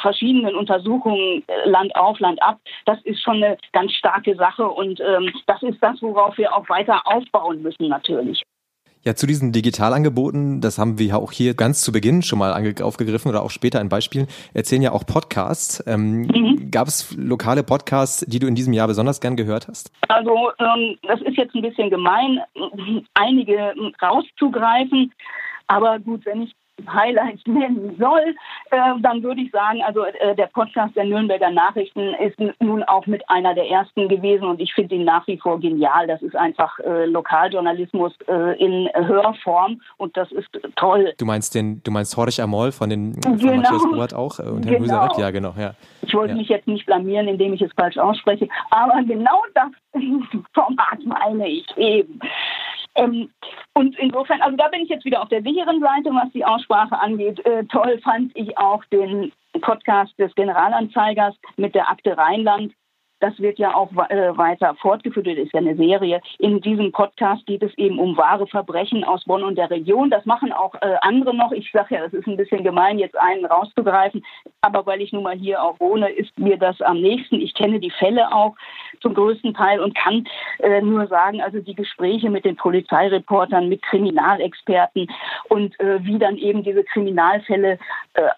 verschiedenen 0.00 0.54
Untersuchungen 0.54 1.42
äh, 1.46 1.68
Land 1.68 1.94
auf, 1.96 2.18
Land 2.20 2.42
ab. 2.42 2.58
Das 2.84 3.00
ist 3.04 3.22
schon 3.22 3.42
eine 3.42 3.56
ganz 3.72 3.92
starke 3.92 4.34
Sache 4.36 4.68
und 4.68 5.00
ähm, 5.00 5.32
das 5.46 5.62
ist 5.62 5.82
das, 5.82 6.00
worauf 6.02 6.36
wir 6.38 6.54
auch 6.54 6.68
weiter 6.68 7.02
aufbauen 7.06 7.62
müssen 7.62 7.88
natürlich. 7.88 8.42
Ja, 9.02 9.14
zu 9.14 9.26
diesen 9.26 9.50
Digitalangeboten, 9.52 10.60
das 10.60 10.78
haben 10.78 10.98
wir 10.98 11.06
ja 11.06 11.16
auch 11.16 11.32
hier 11.32 11.54
ganz 11.54 11.80
zu 11.80 11.90
Beginn 11.90 12.22
schon 12.22 12.38
mal 12.38 12.52
aufgegriffen 12.82 13.30
oder 13.30 13.42
auch 13.42 13.50
später 13.50 13.80
in 13.80 13.88
Beispielen, 13.88 14.26
erzählen 14.52 14.82
ja 14.82 14.92
auch 14.92 15.06
Podcasts. 15.06 15.82
Ähm, 15.86 16.22
mhm. 16.22 16.70
Gab 16.70 16.86
es 16.86 17.16
lokale 17.16 17.62
Podcasts, 17.62 18.26
die 18.28 18.38
du 18.38 18.46
in 18.46 18.54
diesem 18.54 18.74
Jahr 18.74 18.88
besonders 18.88 19.22
gern 19.22 19.36
gehört 19.36 19.68
hast? 19.68 19.90
Also 20.08 20.50
ähm, 20.58 20.98
das 21.02 21.22
ist 21.22 21.38
jetzt 21.38 21.54
ein 21.54 21.62
bisschen 21.62 21.88
gemein, 21.88 22.40
einige 23.14 23.72
rauszugreifen. 24.02 25.12
Aber 25.66 25.98
gut, 25.98 26.26
wenn 26.26 26.42
ich 26.42 26.54
Highlights 26.88 27.46
nennen 27.46 27.96
soll, 27.98 28.34
äh, 28.70 29.00
dann 29.00 29.22
würde 29.22 29.40
ich 29.40 29.50
sagen, 29.50 29.82
also 29.82 30.04
äh, 30.04 30.34
der 30.34 30.46
Podcast 30.46 30.96
der 30.96 31.04
Nürnberger 31.04 31.50
Nachrichten 31.50 32.14
ist 32.14 32.38
nun 32.60 32.82
auch 32.84 33.06
mit 33.06 33.28
einer 33.28 33.54
der 33.54 33.68
ersten 33.68 34.08
gewesen 34.08 34.44
und 34.44 34.60
ich 34.60 34.72
finde 34.74 34.94
ihn 34.94 35.04
nach 35.04 35.26
wie 35.26 35.38
vor 35.38 35.60
genial. 35.60 36.06
Das 36.06 36.22
ist 36.22 36.36
einfach 36.36 36.78
äh, 36.80 37.06
Lokaljournalismus 37.06 38.12
äh, 38.28 38.58
in 38.62 38.88
Hörform 38.94 39.80
und 39.96 40.16
das 40.16 40.30
ist 40.32 40.48
toll. 40.76 41.12
Du 41.18 41.24
meinst 41.24 41.54
den, 41.54 41.82
du 41.82 41.90
meinst 41.90 42.16
Horich 42.16 42.42
Amol 42.42 42.72
von 42.72 42.90
den 42.90 43.20
von 43.22 43.36
genau. 43.36 43.56
Matthias 43.56 43.84
Robert 43.84 44.14
auch 44.14 44.38
äh, 44.38 44.42
und 44.42 44.66
Herrn 44.66 44.82
genau. 44.82 45.18
Ja, 45.18 45.30
genau. 45.30 45.54
Ja. 45.58 45.74
Ich 46.02 46.14
wollte 46.14 46.32
ja. 46.32 46.38
mich 46.38 46.48
jetzt 46.48 46.66
nicht 46.66 46.86
blamieren, 46.86 47.28
indem 47.28 47.52
ich 47.52 47.62
es 47.62 47.70
falsch 47.76 47.98
ausspreche, 47.98 48.48
aber 48.70 49.02
genau 49.04 49.42
das 49.54 49.70
Format 50.54 50.98
meine 51.04 51.48
ich 51.48 51.66
eben. 51.76 52.20
Ähm, 52.96 53.30
und 53.74 53.98
insofern, 53.98 54.42
also 54.42 54.56
da 54.56 54.68
bin 54.68 54.82
ich 54.82 54.88
jetzt 54.88 55.04
wieder 55.04 55.22
auf 55.22 55.28
der 55.28 55.42
sicheren 55.42 55.80
Seite, 55.80 56.10
was 56.10 56.30
die 56.32 56.44
Aussprache 56.44 56.98
angeht. 56.98 57.44
Äh, 57.46 57.64
toll 57.66 58.00
fand 58.02 58.36
ich 58.36 58.58
auch 58.58 58.84
den 58.86 59.32
Podcast 59.60 60.18
des 60.18 60.34
Generalanzeigers 60.34 61.34
mit 61.56 61.74
der 61.74 61.88
Akte 61.88 62.16
Rheinland, 62.16 62.72
das 63.20 63.38
wird 63.38 63.58
ja 63.58 63.74
auch 63.74 63.92
äh, 64.08 64.36
weiter 64.36 64.74
fortgeführt, 64.76 65.26
das 65.26 65.36
ist 65.36 65.52
ja 65.52 65.60
eine 65.60 65.76
Serie. 65.76 66.20
In 66.38 66.60
diesem 66.60 66.90
Podcast 66.90 67.46
geht 67.46 67.62
es 67.62 67.76
eben 67.76 67.98
um 67.98 68.16
wahre 68.16 68.46
Verbrechen 68.46 69.04
aus 69.04 69.24
Bonn 69.24 69.44
und 69.44 69.56
der 69.56 69.70
Region. 69.70 70.10
Das 70.10 70.24
machen 70.24 70.52
auch 70.52 70.74
äh, 70.76 70.96
andere 71.02 71.34
noch. 71.34 71.52
Ich 71.52 71.70
sage 71.70 71.94
ja, 71.94 72.04
es 72.04 72.14
ist 72.14 72.26
ein 72.26 72.36
bisschen 72.36 72.64
gemein, 72.64 72.98
jetzt 72.98 73.16
einen 73.16 73.44
rauszugreifen, 73.44 74.24
aber 74.62 74.86
weil 74.86 75.02
ich 75.02 75.12
nun 75.12 75.22
mal 75.22 75.36
hier 75.36 75.62
auch 75.62 75.78
wohne, 75.78 76.08
ist 76.08 76.36
mir 76.38 76.56
das 76.56 76.80
am 76.80 77.00
nächsten. 77.00 77.36
Ich 77.40 77.54
kenne 77.54 77.78
die 77.78 77.90
Fälle 77.90 78.32
auch 78.32 78.56
zum 79.00 79.14
größten 79.14 79.54
Teil 79.54 79.80
und 79.80 79.94
kann 79.94 80.26
äh, 80.60 80.80
nur 80.80 81.06
sagen, 81.06 81.42
also 81.42 81.60
die 81.60 81.74
Gespräche 81.74 82.30
mit 82.30 82.44
den 82.44 82.56
Polizeireportern, 82.56 83.68
mit 83.68 83.82
Kriminalexperten 83.82 85.08
und 85.48 85.74
wie 85.78 86.18
dann 86.18 86.36
eben 86.36 86.62
diese 86.62 86.84
Kriminalfälle 86.84 87.78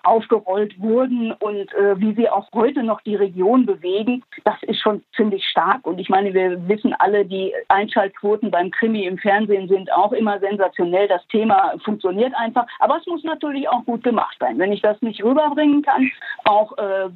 aufgerollt 0.02 0.80
wurden 0.80 1.32
und 1.32 1.70
wie 1.96 2.14
sie 2.14 2.28
auch 2.28 2.48
heute 2.54 2.82
noch 2.82 3.00
die 3.02 3.16
Region 3.16 3.66
bewegen, 3.66 4.22
das 4.44 4.56
schon 4.80 5.02
ziemlich 5.16 5.44
stark. 5.44 5.86
Und 5.86 5.98
ich 5.98 6.08
meine, 6.08 6.32
wir 6.34 6.68
wissen 6.68 6.94
alle, 6.98 7.24
die 7.24 7.52
Einschaltquoten 7.68 8.50
beim 8.50 8.70
Krimi 8.70 9.04
im 9.04 9.18
Fernsehen 9.18 9.68
sind 9.68 9.92
auch 9.92 10.12
immer 10.12 10.38
sensationell. 10.38 11.08
Das 11.08 11.26
Thema 11.28 11.74
funktioniert 11.84 12.34
einfach. 12.36 12.66
Aber 12.78 12.98
es 12.98 13.06
muss 13.06 13.24
natürlich 13.24 13.68
auch 13.68 13.84
gut 13.84 14.02
gemacht 14.02 14.36
sein. 14.40 14.58
Wenn 14.58 14.72
ich 14.72 14.82
das 14.82 15.00
nicht 15.02 15.22
rüberbringen 15.22 15.82
kann, 15.82 16.10
auch 16.44 16.76
äh, 16.78 17.08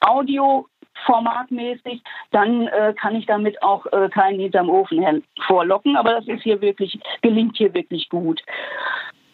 Audio 0.00 0.66
formatmäßig, 1.04 2.02
dann 2.30 2.68
äh, 2.68 2.94
kann 2.98 3.16
ich 3.16 3.26
damit 3.26 3.62
auch 3.62 3.86
äh, 3.92 4.08
keinen 4.08 4.40
hinterm 4.40 4.70
Ofen 4.70 5.02
hervorlocken. 5.02 5.96
Aber 5.96 6.12
das 6.12 6.26
ist 6.26 6.42
hier 6.42 6.60
wirklich, 6.60 6.98
gelingt 7.22 7.56
hier 7.56 7.72
wirklich 7.74 8.08
gut. 8.08 8.42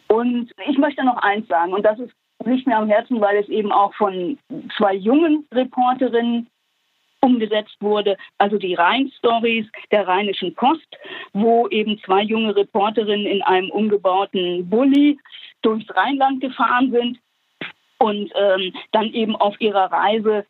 Und 0.08 0.50
ich 0.66 0.76
möchte 0.78 1.04
noch 1.04 1.16
eins 1.16 1.48
sagen, 1.48 1.72
und 1.72 1.84
das 1.84 1.98
ist 1.98 2.12
nicht 2.44 2.66
mehr 2.66 2.78
am 2.78 2.88
Herzen, 2.88 3.20
weil 3.20 3.36
es 3.36 3.48
eben 3.48 3.72
auch 3.72 3.94
von 3.94 4.38
zwei 4.76 4.94
jungen 4.94 5.46
Reporterinnen 5.52 6.48
umgesetzt 7.22 7.76
wurde, 7.80 8.16
also 8.38 8.58
die 8.58 8.74
Rhein-Stories 8.74 9.66
der 9.90 10.06
Rheinischen 10.06 10.54
Post, 10.54 10.86
wo 11.32 11.68
eben 11.68 11.98
zwei 12.04 12.22
junge 12.22 12.54
Reporterinnen 12.54 13.26
in 13.26 13.42
einem 13.42 13.70
umgebauten 13.70 14.68
Bulli 14.68 15.18
durchs 15.62 15.88
Rheinland 15.94 16.40
gefahren 16.40 16.90
sind 16.90 17.18
und 17.98 18.32
ähm, 18.34 18.74
dann 18.90 19.12
eben 19.12 19.36
auf 19.36 19.60
ihrer 19.60 19.92
Reise 19.92 20.44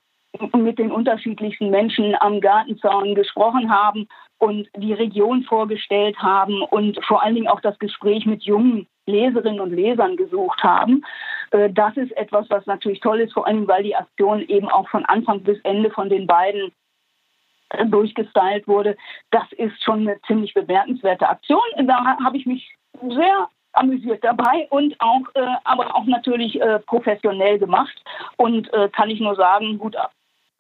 mit 0.56 0.78
den 0.78 0.90
unterschiedlichsten 0.90 1.68
Menschen 1.68 2.14
am 2.20 2.40
Gartenzaun 2.40 3.14
gesprochen 3.14 3.70
haben 3.70 4.08
und 4.38 4.66
die 4.76 4.94
Region 4.94 5.42
vorgestellt 5.42 6.16
haben 6.18 6.62
und 6.62 6.98
vor 7.04 7.22
allen 7.22 7.34
Dingen 7.34 7.48
auch 7.48 7.60
das 7.60 7.78
Gespräch 7.78 8.24
mit 8.24 8.42
jungen 8.42 8.86
Leserinnen 9.06 9.60
und 9.60 9.72
Lesern 9.72 10.16
gesucht 10.16 10.62
haben. 10.62 11.04
Äh, 11.52 11.71
das 11.71 11.97
ist 11.97 12.12
etwas, 12.16 12.49
was 12.50 12.66
natürlich 12.66 13.00
toll 13.00 13.21
ist, 13.21 13.32
vor 13.32 13.47
allem 13.47 13.68
weil 13.68 13.82
die 13.82 13.97
Aktion 13.97 14.40
eben 14.40 14.68
auch 14.68 14.88
von 14.88 15.04
Anfang 15.04 15.42
bis 15.42 15.61
Ende 15.61 15.90
von 15.90 16.09
den 16.09 16.26
beiden 16.26 16.73
äh, 17.71 17.87
durchgestylt 17.87 18.66
wurde. 18.66 18.97
Das 19.30 19.50
ist 19.52 19.82
schon 19.85 20.00
eine 20.00 20.21
ziemlich 20.23 20.54
bemerkenswerte 20.54 21.28
Aktion. 21.28 21.62
Da 21.85 22.04
habe 22.25 22.37
ich 22.37 22.47
mich 22.47 22.75
sehr 23.09 23.49
amüsiert 23.75 24.23
dabei 24.23 24.66
und 24.71 25.00
auch, 25.00 25.23
äh, 25.35 25.47
aber 25.64 25.94
auch 25.97 26.04
natürlich 26.04 26.61
professionell 26.87 27.59
gemacht 27.59 28.02
und 28.37 28.71
kann 28.92 29.11
ich 29.11 29.21
nur 29.21 29.35
sagen, 29.35 29.78
gut 29.78 29.97
ab. 29.97 30.12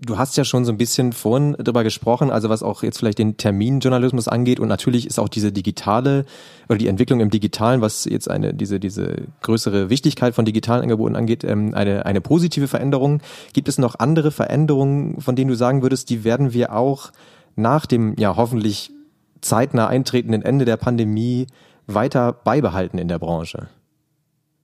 Du 0.04 0.18
hast 0.18 0.36
ja 0.36 0.44
schon 0.44 0.64
so 0.64 0.72
ein 0.72 0.78
bisschen 0.78 1.12
vorhin 1.12 1.54
darüber 1.58 1.84
gesprochen, 1.84 2.32
also 2.32 2.48
was 2.48 2.64
auch 2.64 2.82
jetzt 2.82 2.98
vielleicht 2.98 3.18
den 3.18 3.36
Terminjournalismus 3.36 4.26
angeht 4.26 4.58
und 4.58 4.66
natürlich 4.66 5.06
ist 5.06 5.20
auch 5.20 5.28
diese 5.28 5.52
digitale 5.52 6.24
oder 6.68 6.78
die 6.78 6.88
Entwicklung 6.88 7.20
im 7.20 7.30
Digitalen, 7.30 7.82
was 7.82 8.04
jetzt 8.04 8.28
eine 8.28 8.52
diese 8.52 8.80
diese 8.80 9.28
größere 9.42 9.90
Wichtigkeit 9.90 10.34
von 10.34 10.44
digitalen 10.44 10.82
Angeboten 10.82 11.14
angeht, 11.14 11.44
ähm, 11.44 11.72
eine 11.74 12.04
eine 12.04 12.20
positive 12.20 12.66
Veränderung. 12.66 13.22
Gibt 13.52 13.68
es 13.68 13.78
noch 13.78 14.00
andere 14.00 14.32
Veränderungen, 14.32 15.20
von 15.20 15.36
denen 15.36 15.50
du 15.50 15.54
sagen 15.54 15.82
würdest, 15.82 16.10
die 16.10 16.24
werden 16.24 16.52
wir 16.52 16.74
auch 16.74 17.12
nach 17.54 17.86
dem 17.86 18.16
ja 18.18 18.34
hoffentlich 18.34 18.90
zeitnah 19.40 19.86
eintretenden 19.86 20.42
Ende 20.42 20.64
der 20.64 20.78
Pandemie 20.78 21.46
weiter 21.86 22.32
beibehalten 22.32 22.98
in 22.98 23.06
der 23.06 23.20
Branche? 23.20 23.68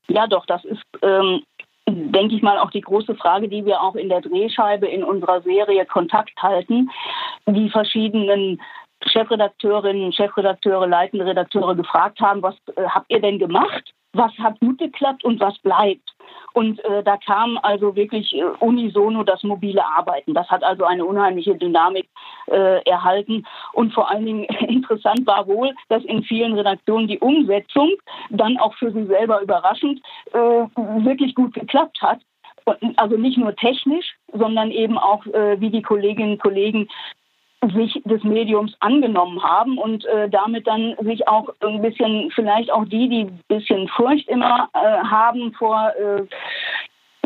Ja, 0.09 0.26
doch, 0.26 0.47
das 0.47 0.64
ist 0.64 0.83
ähm, 1.02 1.42
denke 1.90 2.35
ich 2.35 2.42
mal, 2.42 2.59
auch 2.59 2.71
die 2.71 2.80
große 2.80 3.14
Frage, 3.16 3.49
die 3.49 3.64
wir 3.64 3.80
auch 3.80 3.95
in 3.95 4.09
der 4.09 4.21
Drehscheibe 4.21 4.87
in 4.87 5.04
unserer 5.04 5.40
Serie 5.42 5.87
Kontakt 5.87 6.40
halten. 6.42 6.90
Die 7.47 7.71
verschiedenen 7.71 8.61
Chefredakteurinnen, 9.07 10.12
Chefredakteure, 10.12 10.87
leitende 10.87 11.26
Redakteure 11.26 11.75
gefragt 11.75 12.21
haben, 12.21 12.42
was 12.42 12.57
äh, 12.76 12.85
habt 12.88 13.11
ihr 13.11 13.21
denn 13.21 13.38
gemacht? 13.38 13.95
was 14.12 14.33
hat 14.38 14.59
gut 14.61 14.78
geklappt 14.78 15.25
und 15.25 15.40
was 15.40 15.59
bleibt. 15.59 16.14
Und 16.54 16.83
äh, 16.85 17.02
da 17.02 17.16
kam 17.18 17.59
also 17.62 17.95
wirklich 17.95 18.35
äh, 18.35 18.42
unisono 18.61 19.23
das 19.23 19.42
mobile 19.42 19.85
Arbeiten. 19.85 20.35
Das 20.35 20.49
hat 20.49 20.62
also 20.62 20.85
eine 20.85 21.04
unheimliche 21.04 21.54
Dynamik 21.57 22.07
äh, 22.50 22.82
erhalten. 22.88 23.44
Und 23.72 23.92
vor 23.92 24.10
allen 24.10 24.26
Dingen 24.26 24.44
interessant 24.68 25.26
war 25.26 25.46
wohl, 25.46 25.74
dass 25.88 26.04
in 26.04 26.22
vielen 26.22 26.54
Redaktionen 26.54 27.08
die 27.08 27.18
Umsetzung 27.18 27.90
dann 28.30 28.58
auch 28.58 28.74
für 28.74 28.92
sie 28.92 29.06
selber 29.06 29.40
überraschend 29.42 30.00
äh, 30.32 30.38
wirklich 31.04 31.34
gut 31.34 31.54
geklappt 31.54 32.00
hat. 32.02 32.20
Also 32.96 33.16
nicht 33.16 33.38
nur 33.38 33.56
technisch, 33.56 34.14
sondern 34.32 34.70
eben 34.70 34.98
auch, 34.98 35.24
äh, 35.26 35.58
wie 35.58 35.70
die 35.70 35.82
Kolleginnen 35.82 36.32
und 36.32 36.42
Kollegen 36.42 36.88
sich 37.74 38.00
des 38.04 38.22
Mediums 38.22 38.76
angenommen 38.80 39.42
haben 39.42 39.78
und 39.78 40.04
äh, 40.06 40.28
damit 40.28 40.66
dann 40.66 40.94
sich 41.00 41.26
auch 41.26 41.48
ein 41.60 41.82
bisschen, 41.82 42.30
vielleicht 42.30 42.70
auch 42.70 42.84
die, 42.84 43.08
die 43.08 43.20
ein 43.22 43.40
bisschen 43.48 43.88
Furcht 43.88 44.28
immer 44.28 44.68
äh, 44.74 44.78
haben 44.78 45.52
vor, 45.54 45.92
äh, 45.98 46.22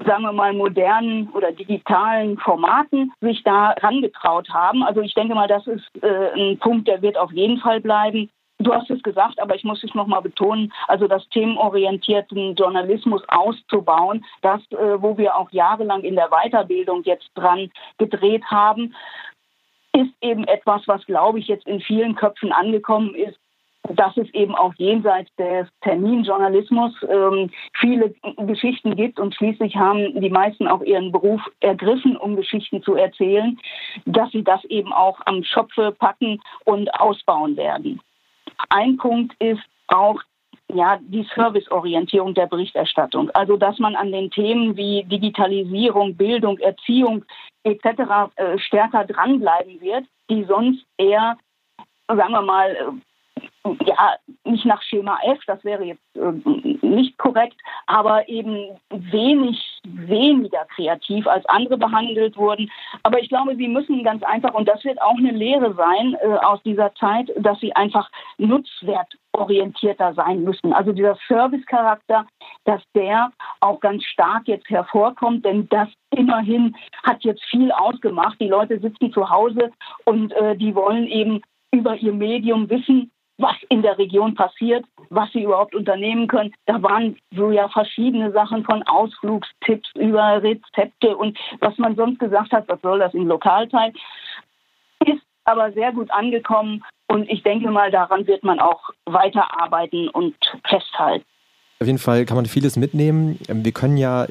sagen 0.07 0.23
wir 0.23 0.33
mal, 0.33 0.53
modernen 0.53 1.29
oder 1.31 1.53
digitalen 1.53 2.39
Formaten, 2.39 3.13
sich 3.21 3.43
da 3.43 3.75
rangetraut 3.81 4.49
haben. 4.51 4.83
Also 4.83 5.01
ich 5.01 5.15
denke 5.15 5.35
mal, 5.35 5.49
das 5.49 5.67
ist 5.67 5.91
äh, 6.03 6.33
ein 6.35 6.59
Punkt, 6.59 6.89
der 6.89 7.03
wird 7.03 7.17
auf 7.17 7.33
jeden 7.33 7.59
Fall 7.59 7.81
bleiben. 7.81 8.31
Du 8.59 8.73
hast 8.73 8.91
es 8.91 9.03
gesagt, 9.03 9.41
aber 9.41 9.57
ich 9.57 9.65
muss 9.65 9.83
es 9.83 9.95
nochmal 9.95 10.23
betonen, 10.23 10.73
also 10.87 11.09
das 11.09 11.29
themenorientierten 11.31 12.55
Journalismus 12.55 13.23
auszubauen, 13.29 14.25
das, 14.43 14.61
äh, 14.71 15.03
wo 15.03 15.19
wir 15.19 15.37
auch 15.37 15.51
jahrelang 15.51 16.03
in 16.03 16.15
der 16.15 16.29
Weiterbildung 16.29 17.03
jetzt 17.03 17.31
dran 17.35 17.71
gedreht 17.99 18.45
haben, 18.45 18.95
ist 19.95 20.13
eben 20.21 20.45
etwas, 20.45 20.83
was, 20.87 21.05
glaube 21.07 21.39
ich, 21.39 21.49
jetzt 21.49 21.67
in 21.67 21.81
vielen 21.81 22.15
Köpfen 22.15 22.53
angekommen 22.53 23.15
ist, 23.15 23.39
dass 23.89 24.17
es 24.17 24.33
eben 24.33 24.55
auch 24.55 24.73
jenseits 24.77 25.35
des 25.37 25.67
Terminjournalismus 25.81 26.93
ähm, 27.09 27.51
viele 27.75 28.15
Geschichten 28.39 28.95
gibt 28.95 29.19
und 29.19 29.35
schließlich 29.35 29.77
haben 29.77 30.21
die 30.21 30.31
meisten 30.31 30.69
auch 30.69 30.83
ihren 30.83 31.11
Beruf 31.11 31.41
ergriffen, 31.61 32.17
um 32.17 32.37
Geschichten 32.37 32.83
zu 32.83 32.95
erzählen, 32.95 33.59
dass 34.07 34.31
sie 34.31 34.45
das 34.45 34.65
eben 34.67 34.93
auch 34.93 35.19
am 35.27 35.43
Schopfe 35.43 35.93
packen 35.99 36.41
und 36.65 36.95
ausbauen 37.01 37.57
werden. 37.57 38.01
Ein 38.69 38.97
Punkt 38.97 39.35
ist 39.41 39.63
auch 39.89 40.21
ja, 40.75 40.99
die 41.03 41.27
Serviceorientierung 41.35 42.35
der 42.35 42.47
Berichterstattung. 42.47 43.31
Also, 43.31 43.57
dass 43.57 43.79
man 43.79 43.95
an 43.95 44.13
den 44.13 44.31
Themen 44.31 44.77
wie 44.77 45.05
Digitalisierung, 45.05 46.17
Bildung, 46.17 46.59
Erziehung 46.59 47.25
etc. 47.65 48.31
Äh, 48.37 48.59
stärker 48.59 49.05
dranbleiben 49.05 49.81
wird, 49.81 50.05
die 50.31 50.45
sonst 50.45 50.85
eher, 50.97 51.37
sagen 52.09 52.33
wir 52.33 52.43
mal, 52.43 52.71
äh, 52.71 52.93
ja, 53.65 54.17
nicht 54.45 54.65
nach 54.65 54.83
Schema 54.83 55.19
F, 55.25 55.39
das 55.47 55.63
wäre 55.65 55.85
jetzt 55.85 56.17
äh, 56.17 56.33
nicht 56.87 57.17
korrekt, 57.19 57.57
aber 57.87 58.29
eben 58.29 58.77
wenig, 58.91 59.81
weniger 59.85 60.65
kreativ 60.75 61.27
als 61.27 61.47
andere 61.47 61.79
behandelt 61.79 62.37
wurden. 62.37 62.71
Aber 63.03 63.21
ich 63.21 63.29
glaube, 63.29 63.57
sie 63.57 63.69
müssen 63.69 64.03
ganz 64.03 64.23
einfach, 64.25 64.55
und 64.55 64.69
das 64.69 64.85
wird 64.85 65.01
auch 65.01 65.17
eine 65.17 65.31
Lehre 65.31 65.75
sein 65.75 66.17
äh, 66.21 66.37
aus 66.39 66.63
dieser 66.65 66.95
Zeit, 66.95 67.31
dass 67.37 67.59
sie 67.61 67.75
einfach 67.75 68.11
nutzwertorientierter 68.39 70.15
sein 70.15 70.43
müssen. 70.43 70.73
Also 70.73 70.93
dieser 70.93 71.17
Servicecharakter, 71.29 72.27
dass 72.65 72.83
der 72.95 73.31
auch 73.61 73.81
ganz 73.81 74.05
stark 74.05 74.49
jetzt 74.49 74.69
hervorkommt, 74.69 75.45
denn 75.45 75.69
das 75.69 75.89
immerhin 76.11 76.77
hat 77.05 77.23
jetzt 77.23 77.45
viel 77.45 77.71
ausgemacht. 77.71 78.41
Die 78.41 78.49
Leute 78.49 78.81
sitzen 78.81 79.13
zu 79.13 79.31
Hause 79.31 79.71
und 80.05 80.33
äh, 80.33 80.57
die 80.57 80.75
wollen 80.75 81.07
eben 81.07 81.43
über 81.73 81.97
ihr 81.97 82.13
Medium 82.13 82.69
wissen, 82.69 83.11
was 83.43 83.57
in 83.69 83.83
der 83.83 83.99
Region 83.99 84.35
passiert, 84.35 84.85
was 85.11 85.31
sie 85.33 85.43
überhaupt 85.43 85.75
unternehmen 85.75 86.29
können. 86.29 86.55
Da 86.67 86.83
waren 86.83 87.17
so 87.35 87.51
ja 87.51 87.69
verschiedene 87.69 88.33
Sachen 88.33 88.65
von 88.65 88.83
Ausflugstipps 88.85 89.91
über 89.97 90.43
Rezepte 90.43 91.17
und 91.17 91.37
was 91.61 91.77
man 91.79 91.97
sonst 91.97 92.21
gesagt 92.21 92.53
hat, 92.53 92.69
was 92.69 92.81
soll 92.81 93.01
das 93.01 93.13
im 93.15 93.27
Lokalteil, 93.27 93.93
ist 95.05 95.23
aber 95.45 95.73
sehr 95.73 95.93
gut 95.93 96.11
angekommen 96.11 96.85
und 97.09 97.29
ich 97.29 97.43
denke 97.43 97.71
mal, 97.71 97.91
daran 97.91 98.27
wird 98.27 98.45
man 98.45 98.61
auch 98.61 98.91
weiterarbeiten 99.05 100.09
und 100.09 100.37
festhalten. 100.67 101.27
Auf 101.81 101.87
jeden 101.87 101.99
Fall 101.99 102.25
kann 102.25 102.37
man 102.37 102.47
vieles 102.47 102.77
mitnehmen. 102.77 103.39
Wir 103.49 103.73
können 103.73 103.97
ja 103.97 104.27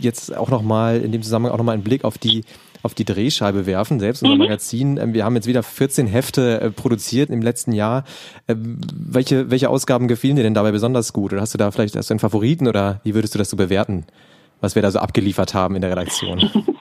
jetzt 0.00 0.36
auch 0.36 0.50
nochmal 0.50 1.00
in 1.00 1.12
dem 1.12 1.22
Zusammenhang 1.22 1.52
auch 1.52 1.58
nochmal 1.58 1.74
einen 1.74 1.84
Blick 1.84 2.04
auf 2.04 2.16
die 2.16 2.44
auf 2.86 2.94
die 2.94 3.04
Drehscheibe 3.04 3.66
werfen, 3.66 4.00
selbst 4.00 4.22
unser 4.22 4.36
mhm. 4.36 4.42
Magazin. 4.42 4.96
Ähm, 4.96 5.12
wir 5.12 5.24
haben 5.24 5.34
jetzt 5.34 5.46
wieder 5.46 5.62
14 5.62 6.06
Hefte 6.06 6.60
äh, 6.60 6.70
produziert 6.70 7.28
im 7.28 7.42
letzten 7.42 7.72
Jahr. 7.72 8.04
Ähm, 8.48 8.80
welche, 8.94 9.50
welche 9.50 9.68
Ausgaben 9.68 10.08
gefielen 10.08 10.36
dir 10.36 10.42
denn 10.42 10.54
dabei 10.54 10.72
besonders 10.72 11.12
gut? 11.12 11.32
Oder 11.32 11.42
hast 11.42 11.52
du 11.52 11.58
da 11.58 11.70
vielleicht 11.70 11.96
hast 11.96 12.08
du 12.08 12.14
einen 12.14 12.20
Favoriten 12.20 12.66
oder 12.66 13.00
wie 13.04 13.14
würdest 13.14 13.34
du 13.34 13.38
das 13.38 13.50
so 13.50 13.56
bewerten, 13.56 14.06
was 14.62 14.74
wir 14.74 14.82
da 14.82 14.90
so 14.90 15.00
abgeliefert 15.00 15.52
haben 15.52 15.74
in 15.74 15.82
der 15.82 15.90
Redaktion? 15.90 16.50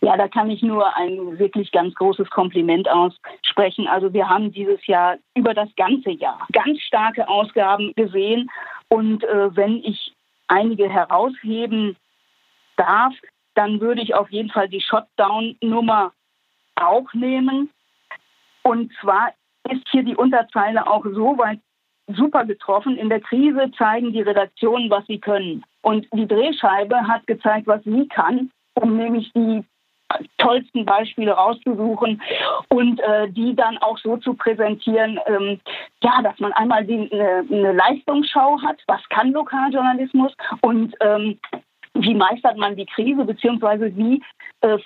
Ja, 0.00 0.16
da 0.16 0.28
kann 0.28 0.48
ich 0.48 0.62
nur 0.62 0.96
ein 0.96 1.38
wirklich 1.38 1.72
ganz 1.72 1.94
großes 1.94 2.30
Kompliment 2.30 2.88
aussprechen. 2.88 3.88
Also 3.88 4.12
wir 4.12 4.28
haben 4.28 4.52
dieses 4.52 4.86
Jahr 4.86 5.16
über 5.34 5.54
das 5.54 5.68
ganze 5.76 6.10
Jahr 6.10 6.46
ganz 6.52 6.80
starke 6.80 7.28
Ausgaben 7.28 7.92
gesehen. 7.96 8.48
Und 8.88 9.24
äh, 9.24 9.54
wenn 9.56 9.82
ich 9.84 10.14
einige 10.46 10.88
herausheben 10.88 11.96
darf, 12.76 13.12
dann 13.58 13.80
würde 13.80 14.00
ich 14.00 14.14
auf 14.14 14.30
jeden 14.30 14.50
Fall 14.50 14.68
die 14.68 14.80
Shotdown-Nummer 14.80 16.12
auch 16.76 17.12
nehmen. 17.12 17.70
Und 18.62 18.92
zwar 19.00 19.32
ist 19.68 19.82
hier 19.90 20.04
die 20.04 20.14
Unterzeile 20.14 20.86
auch 20.86 21.04
so 21.04 21.36
weit 21.38 21.58
super 22.06 22.44
getroffen. 22.44 22.96
In 22.96 23.08
der 23.08 23.20
Krise 23.20 23.72
zeigen 23.76 24.12
die 24.12 24.22
Redaktionen, 24.22 24.88
was 24.90 25.04
sie 25.06 25.18
können. 25.18 25.64
Und 25.82 26.06
die 26.12 26.28
Drehscheibe 26.28 27.08
hat 27.08 27.26
gezeigt, 27.26 27.66
was 27.66 27.82
sie 27.82 28.06
kann, 28.06 28.52
um 28.74 28.96
nämlich 28.96 29.32
die 29.32 29.64
tollsten 30.38 30.84
Beispiele 30.86 31.32
rauszusuchen 31.32 32.22
und 32.68 33.00
äh, 33.00 33.28
die 33.28 33.56
dann 33.56 33.76
auch 33.78 33.98
so 33.98 34.16
zu 34.18 34.34
präsentieren, 34.34 35.18
ähm, 35.26 35.60
ja, 36.02 36.22
dass 36.22 36.38
man 36.38 36.52
einmal 36.52 36.84
die, 36.84 37.10
eine, 37.12 37.44
eine 37.50 37.72
Leistungsschau 37.72 38.62
hat, 38.62 38.78
was 38.86 39.06
kann 39.10 39.32
Lokaljournalismus 39.32 40.32
und 40.62 40.94
ähm, 41.00 41.38
wie 42.02 42.14
meistert 42.14 42.56
man 42.56 42.76
die 42.76 42.86
Krise, 42.86 43.24
beziehungsweise 43.24 43.94
wie 43.96 44.22
äh, 44.60 44.78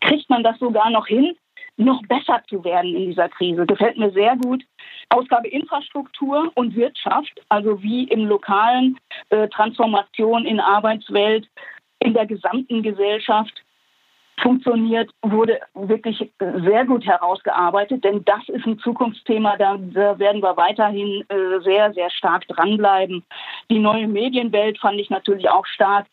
kriegt 0.00 0.28
man 0.30 0.42
das 0.42 0.58
sogar 0.58 0.90
noch 0.90 1.06
hin, 1.06 1.36
noch 1.76 2.02
besser 2.02 2.42
zu 2.48 2.62
werden 2.64 2.94
in 2.94 3.06
dieser 3.06 3.28
Krise. 3.28 3.66
Gefällt 3.66 3.98
mir 3.98 4.10
sehr 4.12 4.36
gut. 4.36 4.64
Ausgabe 5.08 5.48
Infrastruktur 5.48 6.52
und 6.54 6.74
Wirtschaft, 6.76 7.40
also 7.48 7.82
wie 7.82 8.04
im 8.04 8.26
lokalen 8.26 8.98
äh, 9.30 9.48
Transformation 9.48 10.44
in 10.44 10.60
Arbeitswelt, 10.60 11.48
in 11.98 12.14
der 12.14 12.26
gesamten 12.26 12.82
Gesellschaft 12.82 13.63
funktioniert, 14.40 15.10
wurde 15.22 15.60
wirklich 15.74 16.30
sehr 16.38 16.84
gut 16.84 17.06
herausgearbeitet, 17.06 18.04
denn 18.04 18.24
das 18.24 18.48
ist 18.48 18.66
ein 18.66 18.78
Zukunftsthema, 18.78 19.56
da, 19.56 19.78
werden 20.18 20.42
wir 20.42 20.56
weiterhin 20.56 21.24
äh, 21.28 21.60
sehr, 21.62 21.92
sehr 21.94 22.10
stark 22.10 22.46
dranbleiben. 22.48 23.24
Die 23.70 23.78
neue 23.78 24.08
Medienwelt 24.08 24.78
fand 24.78 24.98
ich 24.98 25.10
natürlich 25.10 25.48
auch 25.48 25.66
stark, 25.66 26.06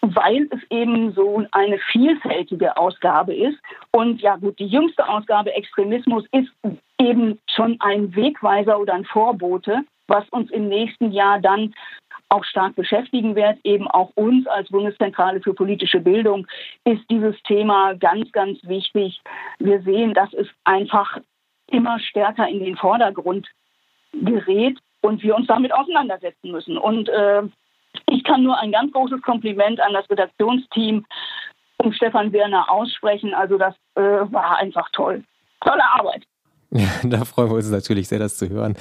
weil 0.00 0.48
es 0.50 0.60
eben 0.70 1.12
so 1.12 1.44
eine 1.52 1.78
vielfältige 1.78 2.76
Ausgabe 2.76 3.34
ist. 3.34 3.58
Und 3.92 4.20
ja 4.20 4.36
gut, 4.36 4.58
die 4.58 4.66
jüngste 4.66 5.08
Ausgabe 5.08 5.54
Extremismus 5.54 6.24
ist 6.32 6.50
eben 7.00 7.38
schon 7.46 7.76
ein 7.80 8.14
Wegweiser 8.14 8.78
oder 8.78 8.94
ein 8.94 9.04
Vorbote, 9.04 9.82
was 10.08 10.28
uns 10.30 10.50
im 10.50 10.68
nächsten 10.68 11.12
Jahr 11.12 11.40
dann 11.40 11.72
auch 12.32 12.44
stark 12.44 12.74
beschäftigen 12.74 13.36
wird, 13.36 13.58
eben 13.64 13.86
auch 13.88 14.10
uns 14.14 14.46
als 14.46 14.70
Bundeszentrale 14.70 15.40
für 15.40 15.54
politische 15.54 16.00
Bildung, 16.00 16.46
ist 16.84 17.02
dieses 17.10 17.40
Thema 17.42 17.94
ganz, 17.94 18.32
ganz 18.32 18.58
wichtig. 18.64 19.20
Wir 19.58 19.82
sehen, 19.82 20.14
dass 20.14 20.32
es 20.32 20.48
einfach 20.64 21.18
immer 21.68 21.98
stärker 22.00 22.48
in 22.48 22.60
den 22.60 22.76
Vordergrund 22.76 23.48
gerät 24.12 24.78
und 25.02 25.22
wir 25.22 25.34
uns 25.34 25.46
damit 25.46 25.72
auseinandersetzen 25.72 26.50
müssen. 26.50 26.78
Und 26.78 27.08
äh, 27.08 27.42
ich 28.08 28.24
kann 28.24 28.42
nur 28.42 28.58
ein 28.58 28.72
ganz 28.72 28.92
großes 28.92 29.22
Kompliment 29.22 29.80
an 29.80 29.92
das 29.92 30.08
Redaktionsteam 30.08 31.04
um 31.78 31.92
Stefan 31.92 32.32
Werner 32.32 32.70
aussprechen. 32.70 33.34
Also 33.34 33.58
das 33.58 33.74
äh, 33.94 34.00
war 34.00 34.58
einfach 34.58 34.88
toll. 34.92 35.24
Tolle 35.60 35.84
Arbeit. 35.84 36.24
Ja, 36.72 36.88
da 37.08 37.24
freuen 37.24 37.50
wir 37.50 37.56
uns 37.56 37.70
natürlich 37.70 38.08
sehr, 38.08 38.18
das 38.18 38.36
zu 38.36 38.48
hören. 38.48 38.76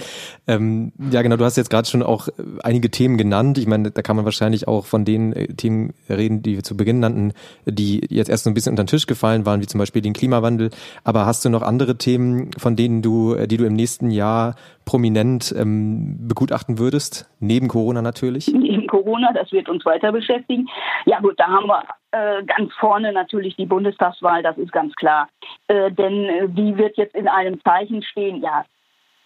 Ähm, 0.47 0.93
ja, 1.11 1.21
genau, 1.21 1.35
du 1.35 1.43
hast 1.43 1.57
jetzt 1.57 1.69
gerade 1.69 1.87
schon 1.87 2.01
auch 2.01 2.29
äh, 2.29 2.31
einige 2.63 2.89
Themen 2.89 3.17
genannt. 3.17 3.57
Ich 3.57 3.67
meine, 3.67 3.91
da 3.91 4.01
kann 4.01 4.15
man 4.15 4.25
wahrscheinlich 4.25 4.67
auch 4.67 4.85
von 4.85 5.03
den 5.03 5.33
äh, 5.33 5.47
Themen 5.47 5.93
reden, 6.09 6.41
die 6.41 6.55
wir 6.55 6.63
zu 6.63 6.77
Beginn 6.77 6.99
nannten, 6.99 7.33
die 7.65 8.01
jetzt 8.09 8.29
erst 8.29 8.45
so 8.45 8.49
ein 8.49 8.53
bisschen 8.53 8.71
unter 8.71 8.83
den 8.83 8.87
Tisch 8.87 9.07
gefallen 9.07 9.45
waren, 9.45 9.61
wie 9.61 9.67
zum 9.67 9.79
Beispiel 9.79 10.01
den 10.01 10.13
Klimawandel. 10.13 10.69
Aber 11.03 11.25
hast 11.25 11.43
du 11.43 11.49
noch 11.49 11.61
andere 11.61 11.97
Themen, 11.97 12.51
von 12.57 12.75
denen 12.75 13.01
du, 13.01 13.33
äh, 13.33 13.47
die 13.47 13.57
du 13.57 13.65
im 13.65 13.73
nächsten 13.73 14.09
Jahr 14.09 14.55
prominent 14.85 15.53
ähm, 15.57 16.27
begutachten 16.27 16.79
würdest? 16.79 17.29
Neben 17.39 17.67
Corona 17.67 18.01
natürlich? 18.01 18.47
Neben 18.47 18.87
Corona, 18.87 19.33
das 19.33 19.51
wird 19.51 19.67
uns 19.67 19.85
weiter 19.85 20.13
beschäftigen. 20.13 20.67
Ja 21.05 21.19
gut, 21.19 21.33
da 21.37 21.47
haben 21.47 21.67
wir 21.67 21.83
äh, 22.11 22.43
ganz 22.43 22.73
vorne 22.73 23.11
natürlich 23.13 23.55
die 23.55 23.65
Bundestagswahl, 23.65 24.43
das 24.43 24.57
ist 24.57 24.71
ganz 24.71 24.93
klar. 24.95 25.29
Äh, 25.67 25.91
denn 25.91 26.25
äh, 26.25 26.49
die 26.49 26.77
wird 26.77 26.97
jetzt 26.97 27.15
in 27.15 27.27
einem 27.27 27.61
Zeichen 27.63 28.03
stehen, 28.03 28.41
ja, 28.41 28.65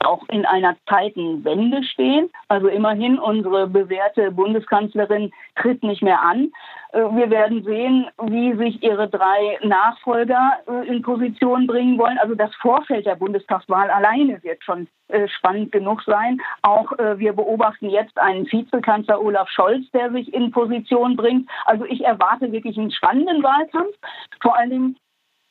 auch 0.05 0.23
in 0.29 0.45
einer 0.45 0.75
Zeitenwende 0.87 1.83
stehen. 1.83 2.29
Also 2.47 2.67
immerhin 2.67 3.19
unsere 3.19 3.67
bewährte 3.67 4.31
Bundeskanzlerin 4.31 5.31
tritt 5.55 5.83
nicht 5.83 6.01
mehr 6.01 6.21
an. 6.21 6.51
Äh, 6.95 6.99
wir 7.15 7.29
werden 7.29 7.63
sehen, 7.63 8.07
wie 8.23 8.55
sich 8.55 8.81
ihre 8.81 9.09
drei 9.09 9.59
Nachfolger 9.63 10.59
äh, 10.67 10.87
in 10.87 11.01
Position 11.01 11.67
bringen 11.67 11.97
wollen. 11.97 12.17
Also 12.17 12.35
das 12.35 12.53
Vorfeld 12.55 13.05
der 13.05 13.15
Bundestagswahl 13.15 13.89
alleine 13.89 14.41
wird 14.43 14.63
schon 14.63 14.87
äh, 15.09 15.27
spannend 15.27 15.71
genug 15.71 16.01
sein. 16.03 16.41
Auch 16.61 16.91
wir 17.17 17.33
beobachten 17.33 17.89
jetzt 17.89 18.17
einen 18.17 18.45
Vizekanzler 18.51 19.21
Olaf 19.21 19.49
Scholz, 19.49 19.89
der 19.91 20.11
sich 20.11 20.33
in 20.33 20.51
Position 20.51 21.15
bringt. 21.15 21.49
Also 21.65 21.85
ich 21.85 22.03
erwarte 22.03 22.51
wirklich 22.51 22.77
einen 22.77 22.91
spannenden 22.91 23.43
Wahlkampf. 23.43 23.95
Vor 24.41 24.57
allen 24.57 24.69
Dingen 24.69 24.97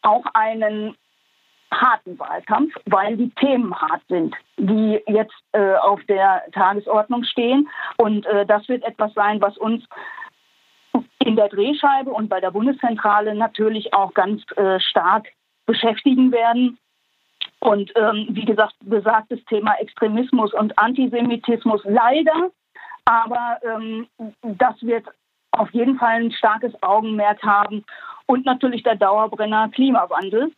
auch 0.03 0.25
einen 0.35 0.97
harten 1.81 2.19
Wahlkampf, 2.19 2.75
weil 2.87 3.17
die 3.17 3.31
Themen 3.31 3.75
hart 3.75 4.03
sind, 4.09 4.35
die 4.57 5.01
jetzt 5.07 5.35
äh, 5.53 5.75
auf 5.77 6.01
der 6.05 6.45
Tagesordnung 6.53 7.25
stehen. 7.25 7.69
Und 7.99 8.27
äh, 8.27 8.47
das 8.47 8.69
wird 8.69 8.85
etwas 8.85 9.13
sein, 9.15 9.41
was 9.41 9.57
uns 9.59 9.85
in 11.25 11.37
der 11.37 11.49
Drehscheibe 11.49 12.11
und 12.11 12.29
bei 12.29 12.41
der 12.41 12.51
Bundeszentrale 12.51 13.35
natürlich 13.35 13.93
auch 13.95 14.15
ganz 14.15 14.43
äh, 14.57 14.79
stark 14.81 15.29
beschäftigen 15.67 16.33
werden. 16.33 16.79
Und 17.61 17.93
ähm, 17.97 18.27
wie 18.31 18.45
gesagt, 18.45 18.75
besagtes 18.81 19.43
Thema 19.47 19.75
Extremismus 19.81 20.53
und 20.53 20.79
Antisemitismus 20.79 21.81
leider, 21.85 22.51
aber 23.07 23.59
ähm, 23.63 24.07
das 24.43 24.81
wird 24.83 25.07
auf 25.53 25.71
jeden 25.73 25.99
Fall 25.99 26.23
ein 26.23 26.33
starkes 26.33 26.73
Augenmerk 26.83 27.43
haben 27.43 27.85
und 28.27 28.45
natürlich 28.45 28.83
der 28.83 28.97
Dauerbrenner 28.97 29.69
Klimawandel. 29.71 30.53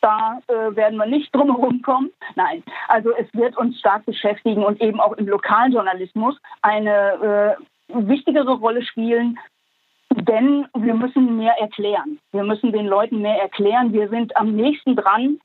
Da 0.00 0.40
äh, 0.46 0.76
werden 0.76 0.98
wir 0.98 1.06
nicht 1.06 1.34
drum 1.34 1.54
herum 1.54 1.82
kommen. 1.82 2.10
Nein, 2.36 2.62
also 2.86 3.10
es 3.16 3.26
wird 3.34 3.56
uns 3.56 3.78
stark 3.78 4.06
beschäftigen 4.06 4.64
und 4.64 4.80
eben 4.80 5.00
auch 5.00 5.12
im 5.14 5.26
Lokaljournalismus 5.26 6.36
eine 6.62 7.56
äh, 7.58 7.98
wichtigere 8.08 8.52
Rolle 8.52 8.82
spielen, 8.82 9.38
denn 10.10 10.66
wir 10.76 10.94
müssen 10.94 11.36
mehr 11.36 11.58
erklären. 11.60 12.18
Wir 12.32 12.44
müssen 12.44 12.72
den 12.72 12.86
Leuten 12.86 13.20
mehr 13.20 13.40
erklären. 13.40 13.92
Wir 13.92 14.08
sind 14.08 14.36
am 14.36 14.54
nächsten 14.54 14.94
dran 14.94 15.40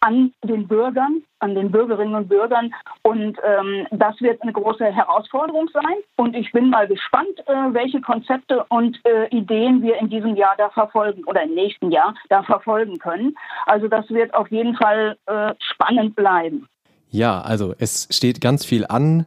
an 0.00 0.32
den 0.44 0.68
Bürgern, 0.68 1.22
an 1.40 1.54
den 1.54 1.70
Bürgerinnen 1.70 2.14
und 2.14 2.28
Bürgern. 2.28 2.72
Und 3.02 3.38
ähm, 3.42 3.86
das 3.90 4.20
wird 4.20 4.42
eine 4.42 4.52
große 4.52 4.84
Herausforderung 4.84 5.68
sein. 5.72 5.96
Und 6.16 6.36
ich 6.36 6.52
bin 6.52 6.70
mal 6.70 6.86
gespannt, 6.86 7.38
äh, 7.46 7.52
welche 7.72 8.00
Konzepte 8.00 8.64
und 8.68 8.98
äh, 9.04 9.28
Ideen 9.28 9.82
wir 9.82 9.96
in 9.98 10.08
diesem 10.08 10.36
Jahr 10.36 10.54
da 10.58 10.70
verfolgen 10.70 11.24
oder 11.24 11.42
im 11.42 11.54
nächsten 11.54 11.90
Jahr 11.90 12.14
da 12.28 12.42
verfolgen 12.42 12.98
können. 12.98 13.36
Also 13.66 13.88
das 13.88 14.08
wird 14.10 14.34
auf 14.34 14.50
jeden 14.50 14.76
Fall 14.76 15.16
äh, 15.26 15.54
spannend 15.58 16.14
bleiben. 16.16 16.66
Ja, 17.10 17.40
also 17.40 17.74
es 17.78 18.08
steht 18.10 18.40
ganz 18.40 18.64
viel 18.64 18.84
an 18.86 19.26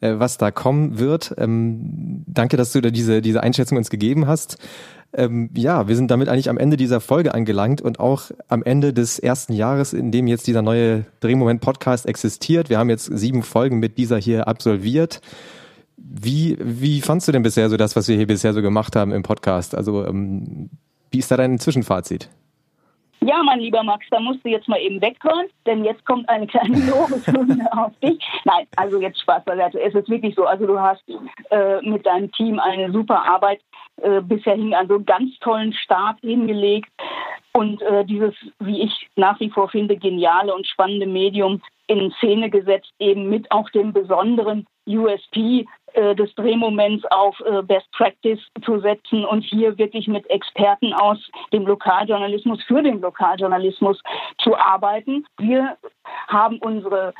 äh, 0.00 0.14
was 0.18 0.38
da 0.38 0.52
kommen 0.52 0.98
wird. 1.00 1.34
Ähm, 1.38 2.24
danke, 2.28 2.56
dass 2.56 2.72
du 2.72 2.80
da 2.80 2.90
diese, 2.90 3.20
diese 3.20 3.42
Einschätzung 3.42 3.78
uns 3.78 3.90
gegeben 3.90 4.28
hast. 4.28 4.58
Ähm, 5.14 5.50
ja, 5.54 5.88
wir 5.88 5.96
sind 5.96 6.10
damit 6.10 6.28
eigentlich 6.28 6.50
am 6.50 6.58
Ende 6.58 6.76
dieser 6.76 7.00
Folge 7.00 7.32
angelangt 7.32 7.80
und 7.80 7.98
auch 7.98 8.24
am 8.48 8.62
Ende 8.62 8.92
des 8.92 9.18
ersten 9.18 9.54
Jahres, 9.54 9.94
in 9.94 10.12
dem 10.12 10.26
jetzt 10.26 10.46
dieser 10.46 10.60
neue 10.60 11.06
Drehmoment-Podcast 11.20 12.06
existiert. 12.06 12.68
Wir 12.68 12.78
haben 12.78 12.90
jetzt 12.90 13.06
sieben 13.06 13.42
Folgen 13.42 13.78
mit 13.78 13.96
dieser 13.96 14.18
hier 14.18 14.48
absolviert. 14.48 15.20
Wie, 15.96 16.58
wie 16.60 17.00
fandst 17.00 17.26
du 17.26 17.32
denn 17.32 17.42
bisher 17.42 17.70
so 17.70 17.76
das, 17.76 17.96
was 17.96 18.06
wir 18.08 18.16
hier 18.16 18.26
bisher 18.26 18.52
so 18.52 18.60
gemacht 18.60 18.96
haben 18.96 19.12
im 19.12 19.22
Podcast? 19.22 19.74
Also, 19.74 20.06
ähm, 20.06 20.68
wie 21.10 21.18
ist 21.18 21.30
da 21.30 21.36
dein 21.36 21.58
Zwischenfazit? 21.58 22.28
Ja, 23.20 23.42
mein 23.42 23.58
lieber 23.58 23.82
Max, 23.82 24.06
da 24.10 24.20
musst 24.20 24.44
du 24.44 24.48
jetzt 24.48 24.68
mal 24.68 24.80
eben 24.80 25.00
weghören, 25.00 25.46
denn 25.66 25.84
jetzt 25.84 26.04
kommt 26.04 26.28
eine 26.28 26.46
kleine 26.46 26.78
Lobeshymne 26.90 27.68
auf 27.72 27.92
dich. 28.00 28.18
Nein, 28.44 28.66
also 28.76 29.00
jetzt 29.00 29.20
Spaß 29.20 29.44
beiseite. 29.44 29.80
Es 29.80 29.94
ist 29.94 30.08
wirklich 30.08 30.34
so, 30.36 30.44
also 30.44 30.66
du 30.66 30.78
hast 30.78 31.02
äh, 31.50 31.80
mit 31.82 32.06
deinem 32.06 32.30
Team 32.32 32.60
eine 32.60 32.92
super 32.92 33.24
Arbeit 33.24 33.60
äh, 34.02 34.20
bisher 34.20 34.54
hin, 34.54 34.74
einen 34.74 35.04
ganz 35.04 35.38
tollen 35.40 35.72
Start 35.72 36.20
hingelegt 36.20 36.90
und 37.52 37.82
äh, 37.82 38.04
dieses, 38.04 38.34
wie 38.60 38.82
ich 38.82 39.08
nach 39.16 39.40
wie 39.40 39.50
vor 39.50 39.68
finde, 39.68 39.96
geniale 39.96 40.54
und 40.54 40.66
spannende 40.66 41.06
Medium 41.06 41.60
in 41.88 42.12
Szene 42.18 42.50
gesetzt, 42.50 42.92
eben 42.98 43.28
mit 43.30 43.50
auch 43.50 43.68
dem 43.70 43.92
besonderen 43.92 44.66
USP 44.86 45.66
äh, 45.94 46.14
des 46.14 46.34
Drehmoments 46.34 47.04
auf 47.06 47.40
äh, 47.40 47.62
Best 47.62 47.90
Practice 47.92 48.40
zu 48.64 48.78
setzen 48.80 49.24
und 49.24 49.42
hier 49.42 49.76
wirklich 49.78 50.06
mit 50.06 50.28
Experten 50.30 50.92
aus 50.92 51.18
dem 51.52 51.66
Lokaljournalismus 51.66 52.62
für 52.64 52.82
den 52.82 53.00
Lokaljournalismus 53.00 54.00
zu 54.38 54.56
arbeiten. 54.56 55.26
Wir 55.38 55.76
haben 56.28 56.58
unsere 56.58 57.14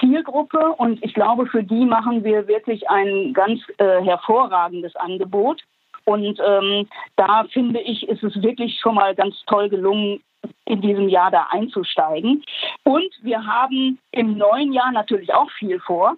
Zielgruppe 0.00 0.74
und 0.76 1.02
ich 1.04 1.14
glaube, 1.14 1.46
für 1.46 1.62
die 1.62 1.84
machen 1.84 2.24
wir 2.24 2.46
wirklich 2.46 2.88
ein 2.90 3.32
ganz 3.32 3.60
äh, 3.78 4.02
hervorragendes 4.02 4.94
Angebot. 4.96 5.62
Und 6.08 6.40
ähm, 6.42 6.88
da 7.16 7.44
finde 7.52 7.80
ich, 7.80 8.08
ist 8.08 8.22
es 8.22 8.42
wirklich 8.42 8.80
schon 8.80 8.94
mal 8.94 9.14
ganz 9.14 9.44
toll 9.46 9.68
gelungen, 9.68 10.22
in 10.64 10.80
diesem 10.80 11.10
Jahr 11.10 11.30
da 11.30 11.48
einzusteigen. 11.50 12.42
Und 12.84 13.12
wir 13.20 13.44
haben 13.44 13.98
im 14.12 14.38
neuen 14.38 14.72
Jahr 14.72 14.90
natürlich 14.90 15.34
auch 15.34 15.50
viel 15.58 15.78
vor. 15.80 16.16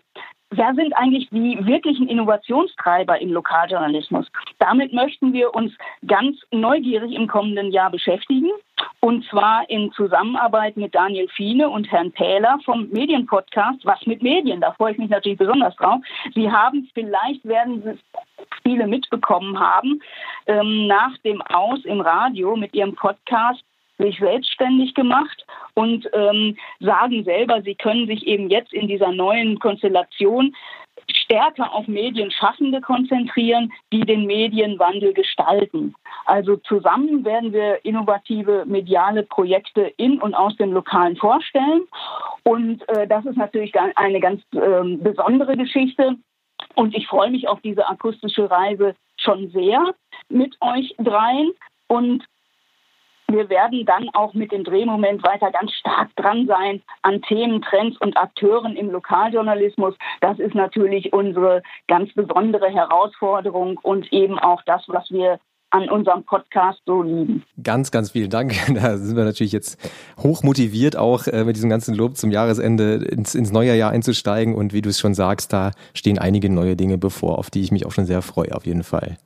Wer 0.53 0.75
sind 0.75 0.93
eigentlich 0.97 1.29
die 1.31 1.65
wirklichen 1.65 2.09
Innovationstreiber 2.09 3.21
im 3.21 3.33
Lokaljournalismus? 3.33 4.27
Damit 4.59 4.93
möchten 4.93 5.33
wir 5.33 5.55
uns 5.55 5.73
ganz 6.07 6.39
neugierig 6.51 7.13
im 7.13 7.29
kommenden 7.29 7.71
Jahr 7.71 7.91
beschäftigen. 7.91 8.51
Und 8.99 9.25
zwar 9.27 9.69
in 9.71 9.93
Zusammenarbeit 9.93 10.77
mit 10.77 10.95
Daniel 10.95 11.29
Fiene 11.29 11.69
und 11.71 11.91
Herrn 11.91 12.11
Pähler 12.13 12.59
vom 12.65 12.89
Medienpodcast 12.91 13.85
Was 13.85 14.05
mit 14.07 14.23
Medien. 14.23 14.61
Da 14.61 14.73
freue 14.73 14.93
ich 14.93 14.99
mich 14.99 15.11
natürlich 15.11 15.39
besonders 15.39 15.77
drauf. 15.77 16.01
Sie 16.35 16.51
haben, 16.51 16.89
vielleicht 16.95 17.45
werden 17.45 17.83
Sie 17.83 17.99
viele 18.63 18.87
mitbekommen 18.87 19.59
haben, 19.59 20.03
ähm, 20.47 20.87
nach 20.87 21.17
dem 21.19 21.41
Aus 21.43 21.85
im 21.85 22.01
Radio 22.01 22.57
mit 22.57 22.75
Ihrem 22.75 22.95
Podcast 22.95 23.63
sich 24.01 24.19
selbstständig 24.19 24.95
gemacht 24.95 25.47
und 25.75 26.09
ähm, 26.13 26.57
sagen 26.81 27.25
selber, 27.25 27.63
sie 27.63 27.75
können 27.75 28.07
sich 28.07 28.27
eben 28.27 28.51
jetzt 28.51 28.73
in 28.73 28.89
dieser 28.89 29.13
neuen 29.13 29.59
Konstellation 29.59 30.55
stärker 31.09 31.73
auf 31.73 31.87
Medienschaffende 31.87 32.81
konzentrieren, 32.81 33.73
die 33.93 34.01
den 34.01 34.27
Medienwandel 34.27 35.13
gestalten. 35.13 35.95
Also 36.27 36.57
zusammen 36.57 37.25
werden 37.25 37.53
wir 37.53 37.85
innovative 37.85 38.65
mediale 38.67 39.23
Projekte 39.23 39.93
in 39.97 40.21
und 40.21 40.35
aus 40.35 40.57
dem 40.57 40.73
Lokalen 40.73 41.17
vorstellen. 41.17 41.83
Und 42.45 42.89
äh, 42.89 43.07
das 43.07 43.25
ist 43.27 43.37
natürlich 43.37 43.73
eine 43.97 44.21
ganz 44.21 44.43
äh, 44.53 44.97
besondere 44.97 45.57
Geschichte. 45.57 46.17
Und 46.75 46.95
ich 46.95 47.07
freue 47.07 47.31
mich 47.31 47.49
auf 47.49 47.61
diese 47.63 47.89
akustische 47.89 48.51
Reise 48.51 48.95
schon 49.17 49.51
sehr 49.51 49.95
mit 50.29 50.57
euch 50.61 50.95
dreien. 50.99 51.53
Und 51.89 52.25
wir 53.33 53.49
werden 53.49 53.85
dann 53.87 54.09
auch 54.13 54.35
mit 54.35 54.53
dem 54.53 54.65
Drehmoment 54.65 55.23
weiter 55.23 55.51
ganz 55.51 55.73
stark 55.73 56.15
dran 56.17 56.47
sein 56.47 56.83
an 57.03 57.23
Themen, 57.23 57.63
Trends 57.63 57.97
und 58.01 58.17
Akteuren 58.17 58.77
im 58.77 58.91
Lokaljournalismus. 58.91 59.95
Das 60.21 60.39
ist 60.39 60.55
natürlich 60.55 61.13
unsere 61.13 61.63
ganz 61.89 62.13
besondere 62.15 62.69
Herausforderung 62.69 63.79
und 63.83 64.13
eben 64.13 64.39
auch 64.39 64.63
das, 64.67 64.85
was 64.89 65.11
wir 65.11 65.39
an 65.71 65.89
unserem 65.89 66.25
Podcast 66.25 66.81
so 66.85 67.03
lieben. 67.03 67.45
Ganz, 67.63 67.91
ganz 67.91 68.11
vielen 68.11 68.31
Dank. 68.31 68.55
Da 68.75 68.97
sind 68.97 69.17
wir 69.17 69.25
natürlich 69.25 69.53
jetzt 69.53 69.79
hoch 70.19 70.43
motiviert, 70.43 70.97
auch 70.97 71.27
äh, 71.27 71.45
mit 71.45 71.57
diesem 71.57 71.71
ganzen 71.71 71.95
Lob 71.95 72.17
zum 72.17 72.31
Jahresende 72.31 72.95
ins, 72.95 73.35
ins 73.35 73.53
neue 73.53 73.77
Jahr 73.77 73.93
einzusteigen. 73.93 74.55
Und 74.55 74.73
wie 74.73 74.83
du 74.83 74.89
es 74.89 74.99
schon 74.99 75.15
sagst, 75.15 75.53
da 75.53 75.71
stehen 75.95 76.19
einige 76.19 76.51
neue 76.51 76.77
Dinge 76.77 76.99
bevor, 76.99 77.39
auf 77.39 77.51
die 77.51 77.63
ich 77.63 77.73
mich 77.73 77.87
auch 77.87 77.93
schon 77.93 78.07
sehr 78.07 78.23
freue, 78.23 78.55
auf 78.55 78.67
jeden 78.67 78.83
Fall. 78.83 79.17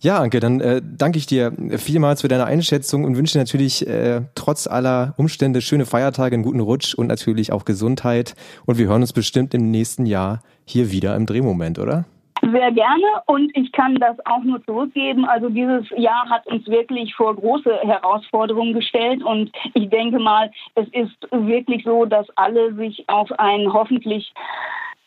Ja, 0.00 0.20
Anke, 0.20 0.38
dann 0.38 0.60
äh, 0.60 0.80
danke 0.80 1.18
ich 1.18 1.26
dir 1.26 1.52
vielmals 1.76 2.20
für 2.20 2.28
deine 2.28 2.44
Einschätzung 2.44 3.04
und 3.04 3.16
wünsche 3.16 3.36
natürlich 3.36 3.84
äh, 3.84 4.20
trotz 4.36 4.68
aller 4.68 5.14
Umstände 5.16 5.60
schöne 5.60 5.86
Feiertage, 5.86 6.34
einen 6.34 6.44
guten 6.44 6.60
Rutsch 6.60 6.94
und 6.94 7.08
natürlich 7.08 7.52
auch 7.52 7.64
Gesundheit. 7.64 8.36
Und 8.64 8.78
wir 8.78 8.86
hören 8.86 9.00
uns 9.00 9.12
bestimmt 9.12 9.54
im 9.54 9.72
nächsten 9.72 10.06
Jahr 10.06 10.40
hier 10.64 10.92
wieder 10.92 11.16
im 11.16 11.26
Drehmoment, 11.26 11.80
oder? 11.80 12.04
Sehr 12.40 12.70
gerne 12.70 13.22
und 13.26 13.50
ich 13.56 13.72
kann 13.72 13.96
das 13.96 14.16
auch 14.24 14.44
nur 14.44 14.64
zurückgeben. 14.64 15.24
Also 15.24 15.48
dieses 15.48 15.90
Jahr 15.96 16.28
hat 16.30 16.46
uns 16.46 16.64
wirklich 16.68 17.12
vor 17.16 17.34
große 17.34 17.80
Herausforderungen 17.82 18.74
gestellt 18.74 19.24
und 19.24 19.50
ich 19.74 19.90
denke 19.90 20.20
mal, 20.20 20.48
es 20.76 20.86
ist 20.92 21.16
wirklich 21.32 21.82
so, 21.82 22.04
dass 22.04 22.28
alle 22.36 22.72
sich 22.76 23.04
auf 23.08 23.32
ein 23.38 23.72
hoffentlich 23.72 24.32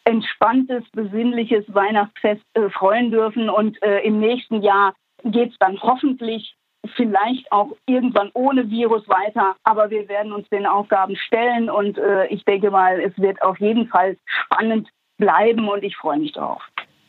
entspanntes, 0.06 0.84
besinnliches 0.92 1.66
Weihnachtsfest 1.74 2.44
äh, 2.54 2.70
freuen 2.70 3.12
dürfen. 3.12 3.50
Und 3.50 3.82
äh, 3.84 4.00
im 4.00 4.20
nächsten 4.20 4.62
Jahr 4.62 4.94
geht 5.24 5.52
es 5.52 5.58
dann 5.60 5.82
hoffentlich 5.82 6.56
vielleicht 6.96 7.52
auch 7.52 7.72
irgendwann 7.86 8.32
ohne 8.34 8.70
Virus 8.70 9.08
weiter. 9.08 9.56
Aber 9.64 9.90
wir 9.90 10.08
werden 10.10 10.34
uns 10.34 10.50
den 10.50 10.66
Aufgaben 10.66 11.16
stellen 11.16 11.70
und 11.70 11.98
äh, 11.98 12.28
ich 12.28 12.44
denke 12.46 12.72
mal, 12.72 13.00
es 13.00 13.18
wird 13.18 13.42
auf 13.42 13.60
jeden 13.60 13.88
Fall 13.88 14.18
spannend 14.26 14.90
bleiben 15.18 15.70
und 15.70 15.84
ich 15.84 15.96
freue 15.96 16.20
mich 16.20 16.34
drauf. 16.34 16.62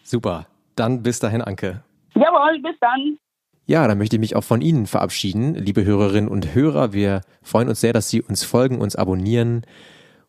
Super. 0.02 0.46
Dann 0.76 1.02
bis 1.02 1.20
dahin, 1.20 1.42
Anke. 1.42 1.82
Jawohl, 2.14 2.60
bis 2.60 2.78
dann. 2.80 3.18
Ja, 3.66 3.86
dann 3.86 3.96
möchte 3.96 4.16
ich 4.16 4.20
mich 4.20 4.36
auch 4.36 4.44
von 4.44 4.60
Ihnen 4.60 4.86
verabschieden, 4.86 5.54
liebe 5.54 5.84
Hörerinnen 5.84 6.28
und 6.28 6.54
Hörer. 6.54 6.92
Wir 6.92 7.20
freuen 7.42 7.68
uns 7.68 7.80
sehr, 7.80 7.92
dass 7.92 8.10
Sie 8.10 8.20
uns 8.20 8.44
folgen, 8.44 8.80
uns 8.80 8.96
abonnieren 8.96 9.62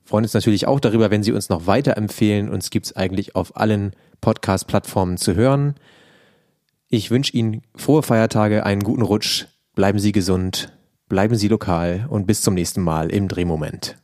freuen 0.06 0.26
uns 0.26 0.34
natürlich 0.34 0.68
auch 0.68 0.80
darüber, 0.80 1.12
wenn 1.12 1.24
Sie 1.24 1.32
uns 1.32 1.50
noch 1.50 1.68
weiterempfehlen. 1.68 2.50
Uns 2.50 2.70
gibt 2.70 2.88
es 2.88 2.96
eigentlich 2.96 3.36
auf 3.36 3.58
allen 3.58 3.92
Podcast-Plattformen 4.22 5.18
zu 5.18 5.36
hören. 5.36 5.76
Ich 6.90 7.10
wünsche 7.12 7.34
Ihnen 7.34 7.62
frohe 7.76 8.04
Feiertage, 8.04 8.66
einen 8.66 8.84
guten 8.84 9.02
Rutsch, 9.02 9.46
bleiben 9.76 10.00
Sie 10.00 10.12
gesund, 10.12 10.72
bleiben 11.10 11.36
Sie 11.36 11.48
lokal 11.48 12.06
und 12.10 12.28
bis 12.28 12.42
zum 12.42 12.54
nächsten 12.54 12.82
Mal 12.82 13.10
im 13.10 13.28
Drehmoment. 13.28 13.98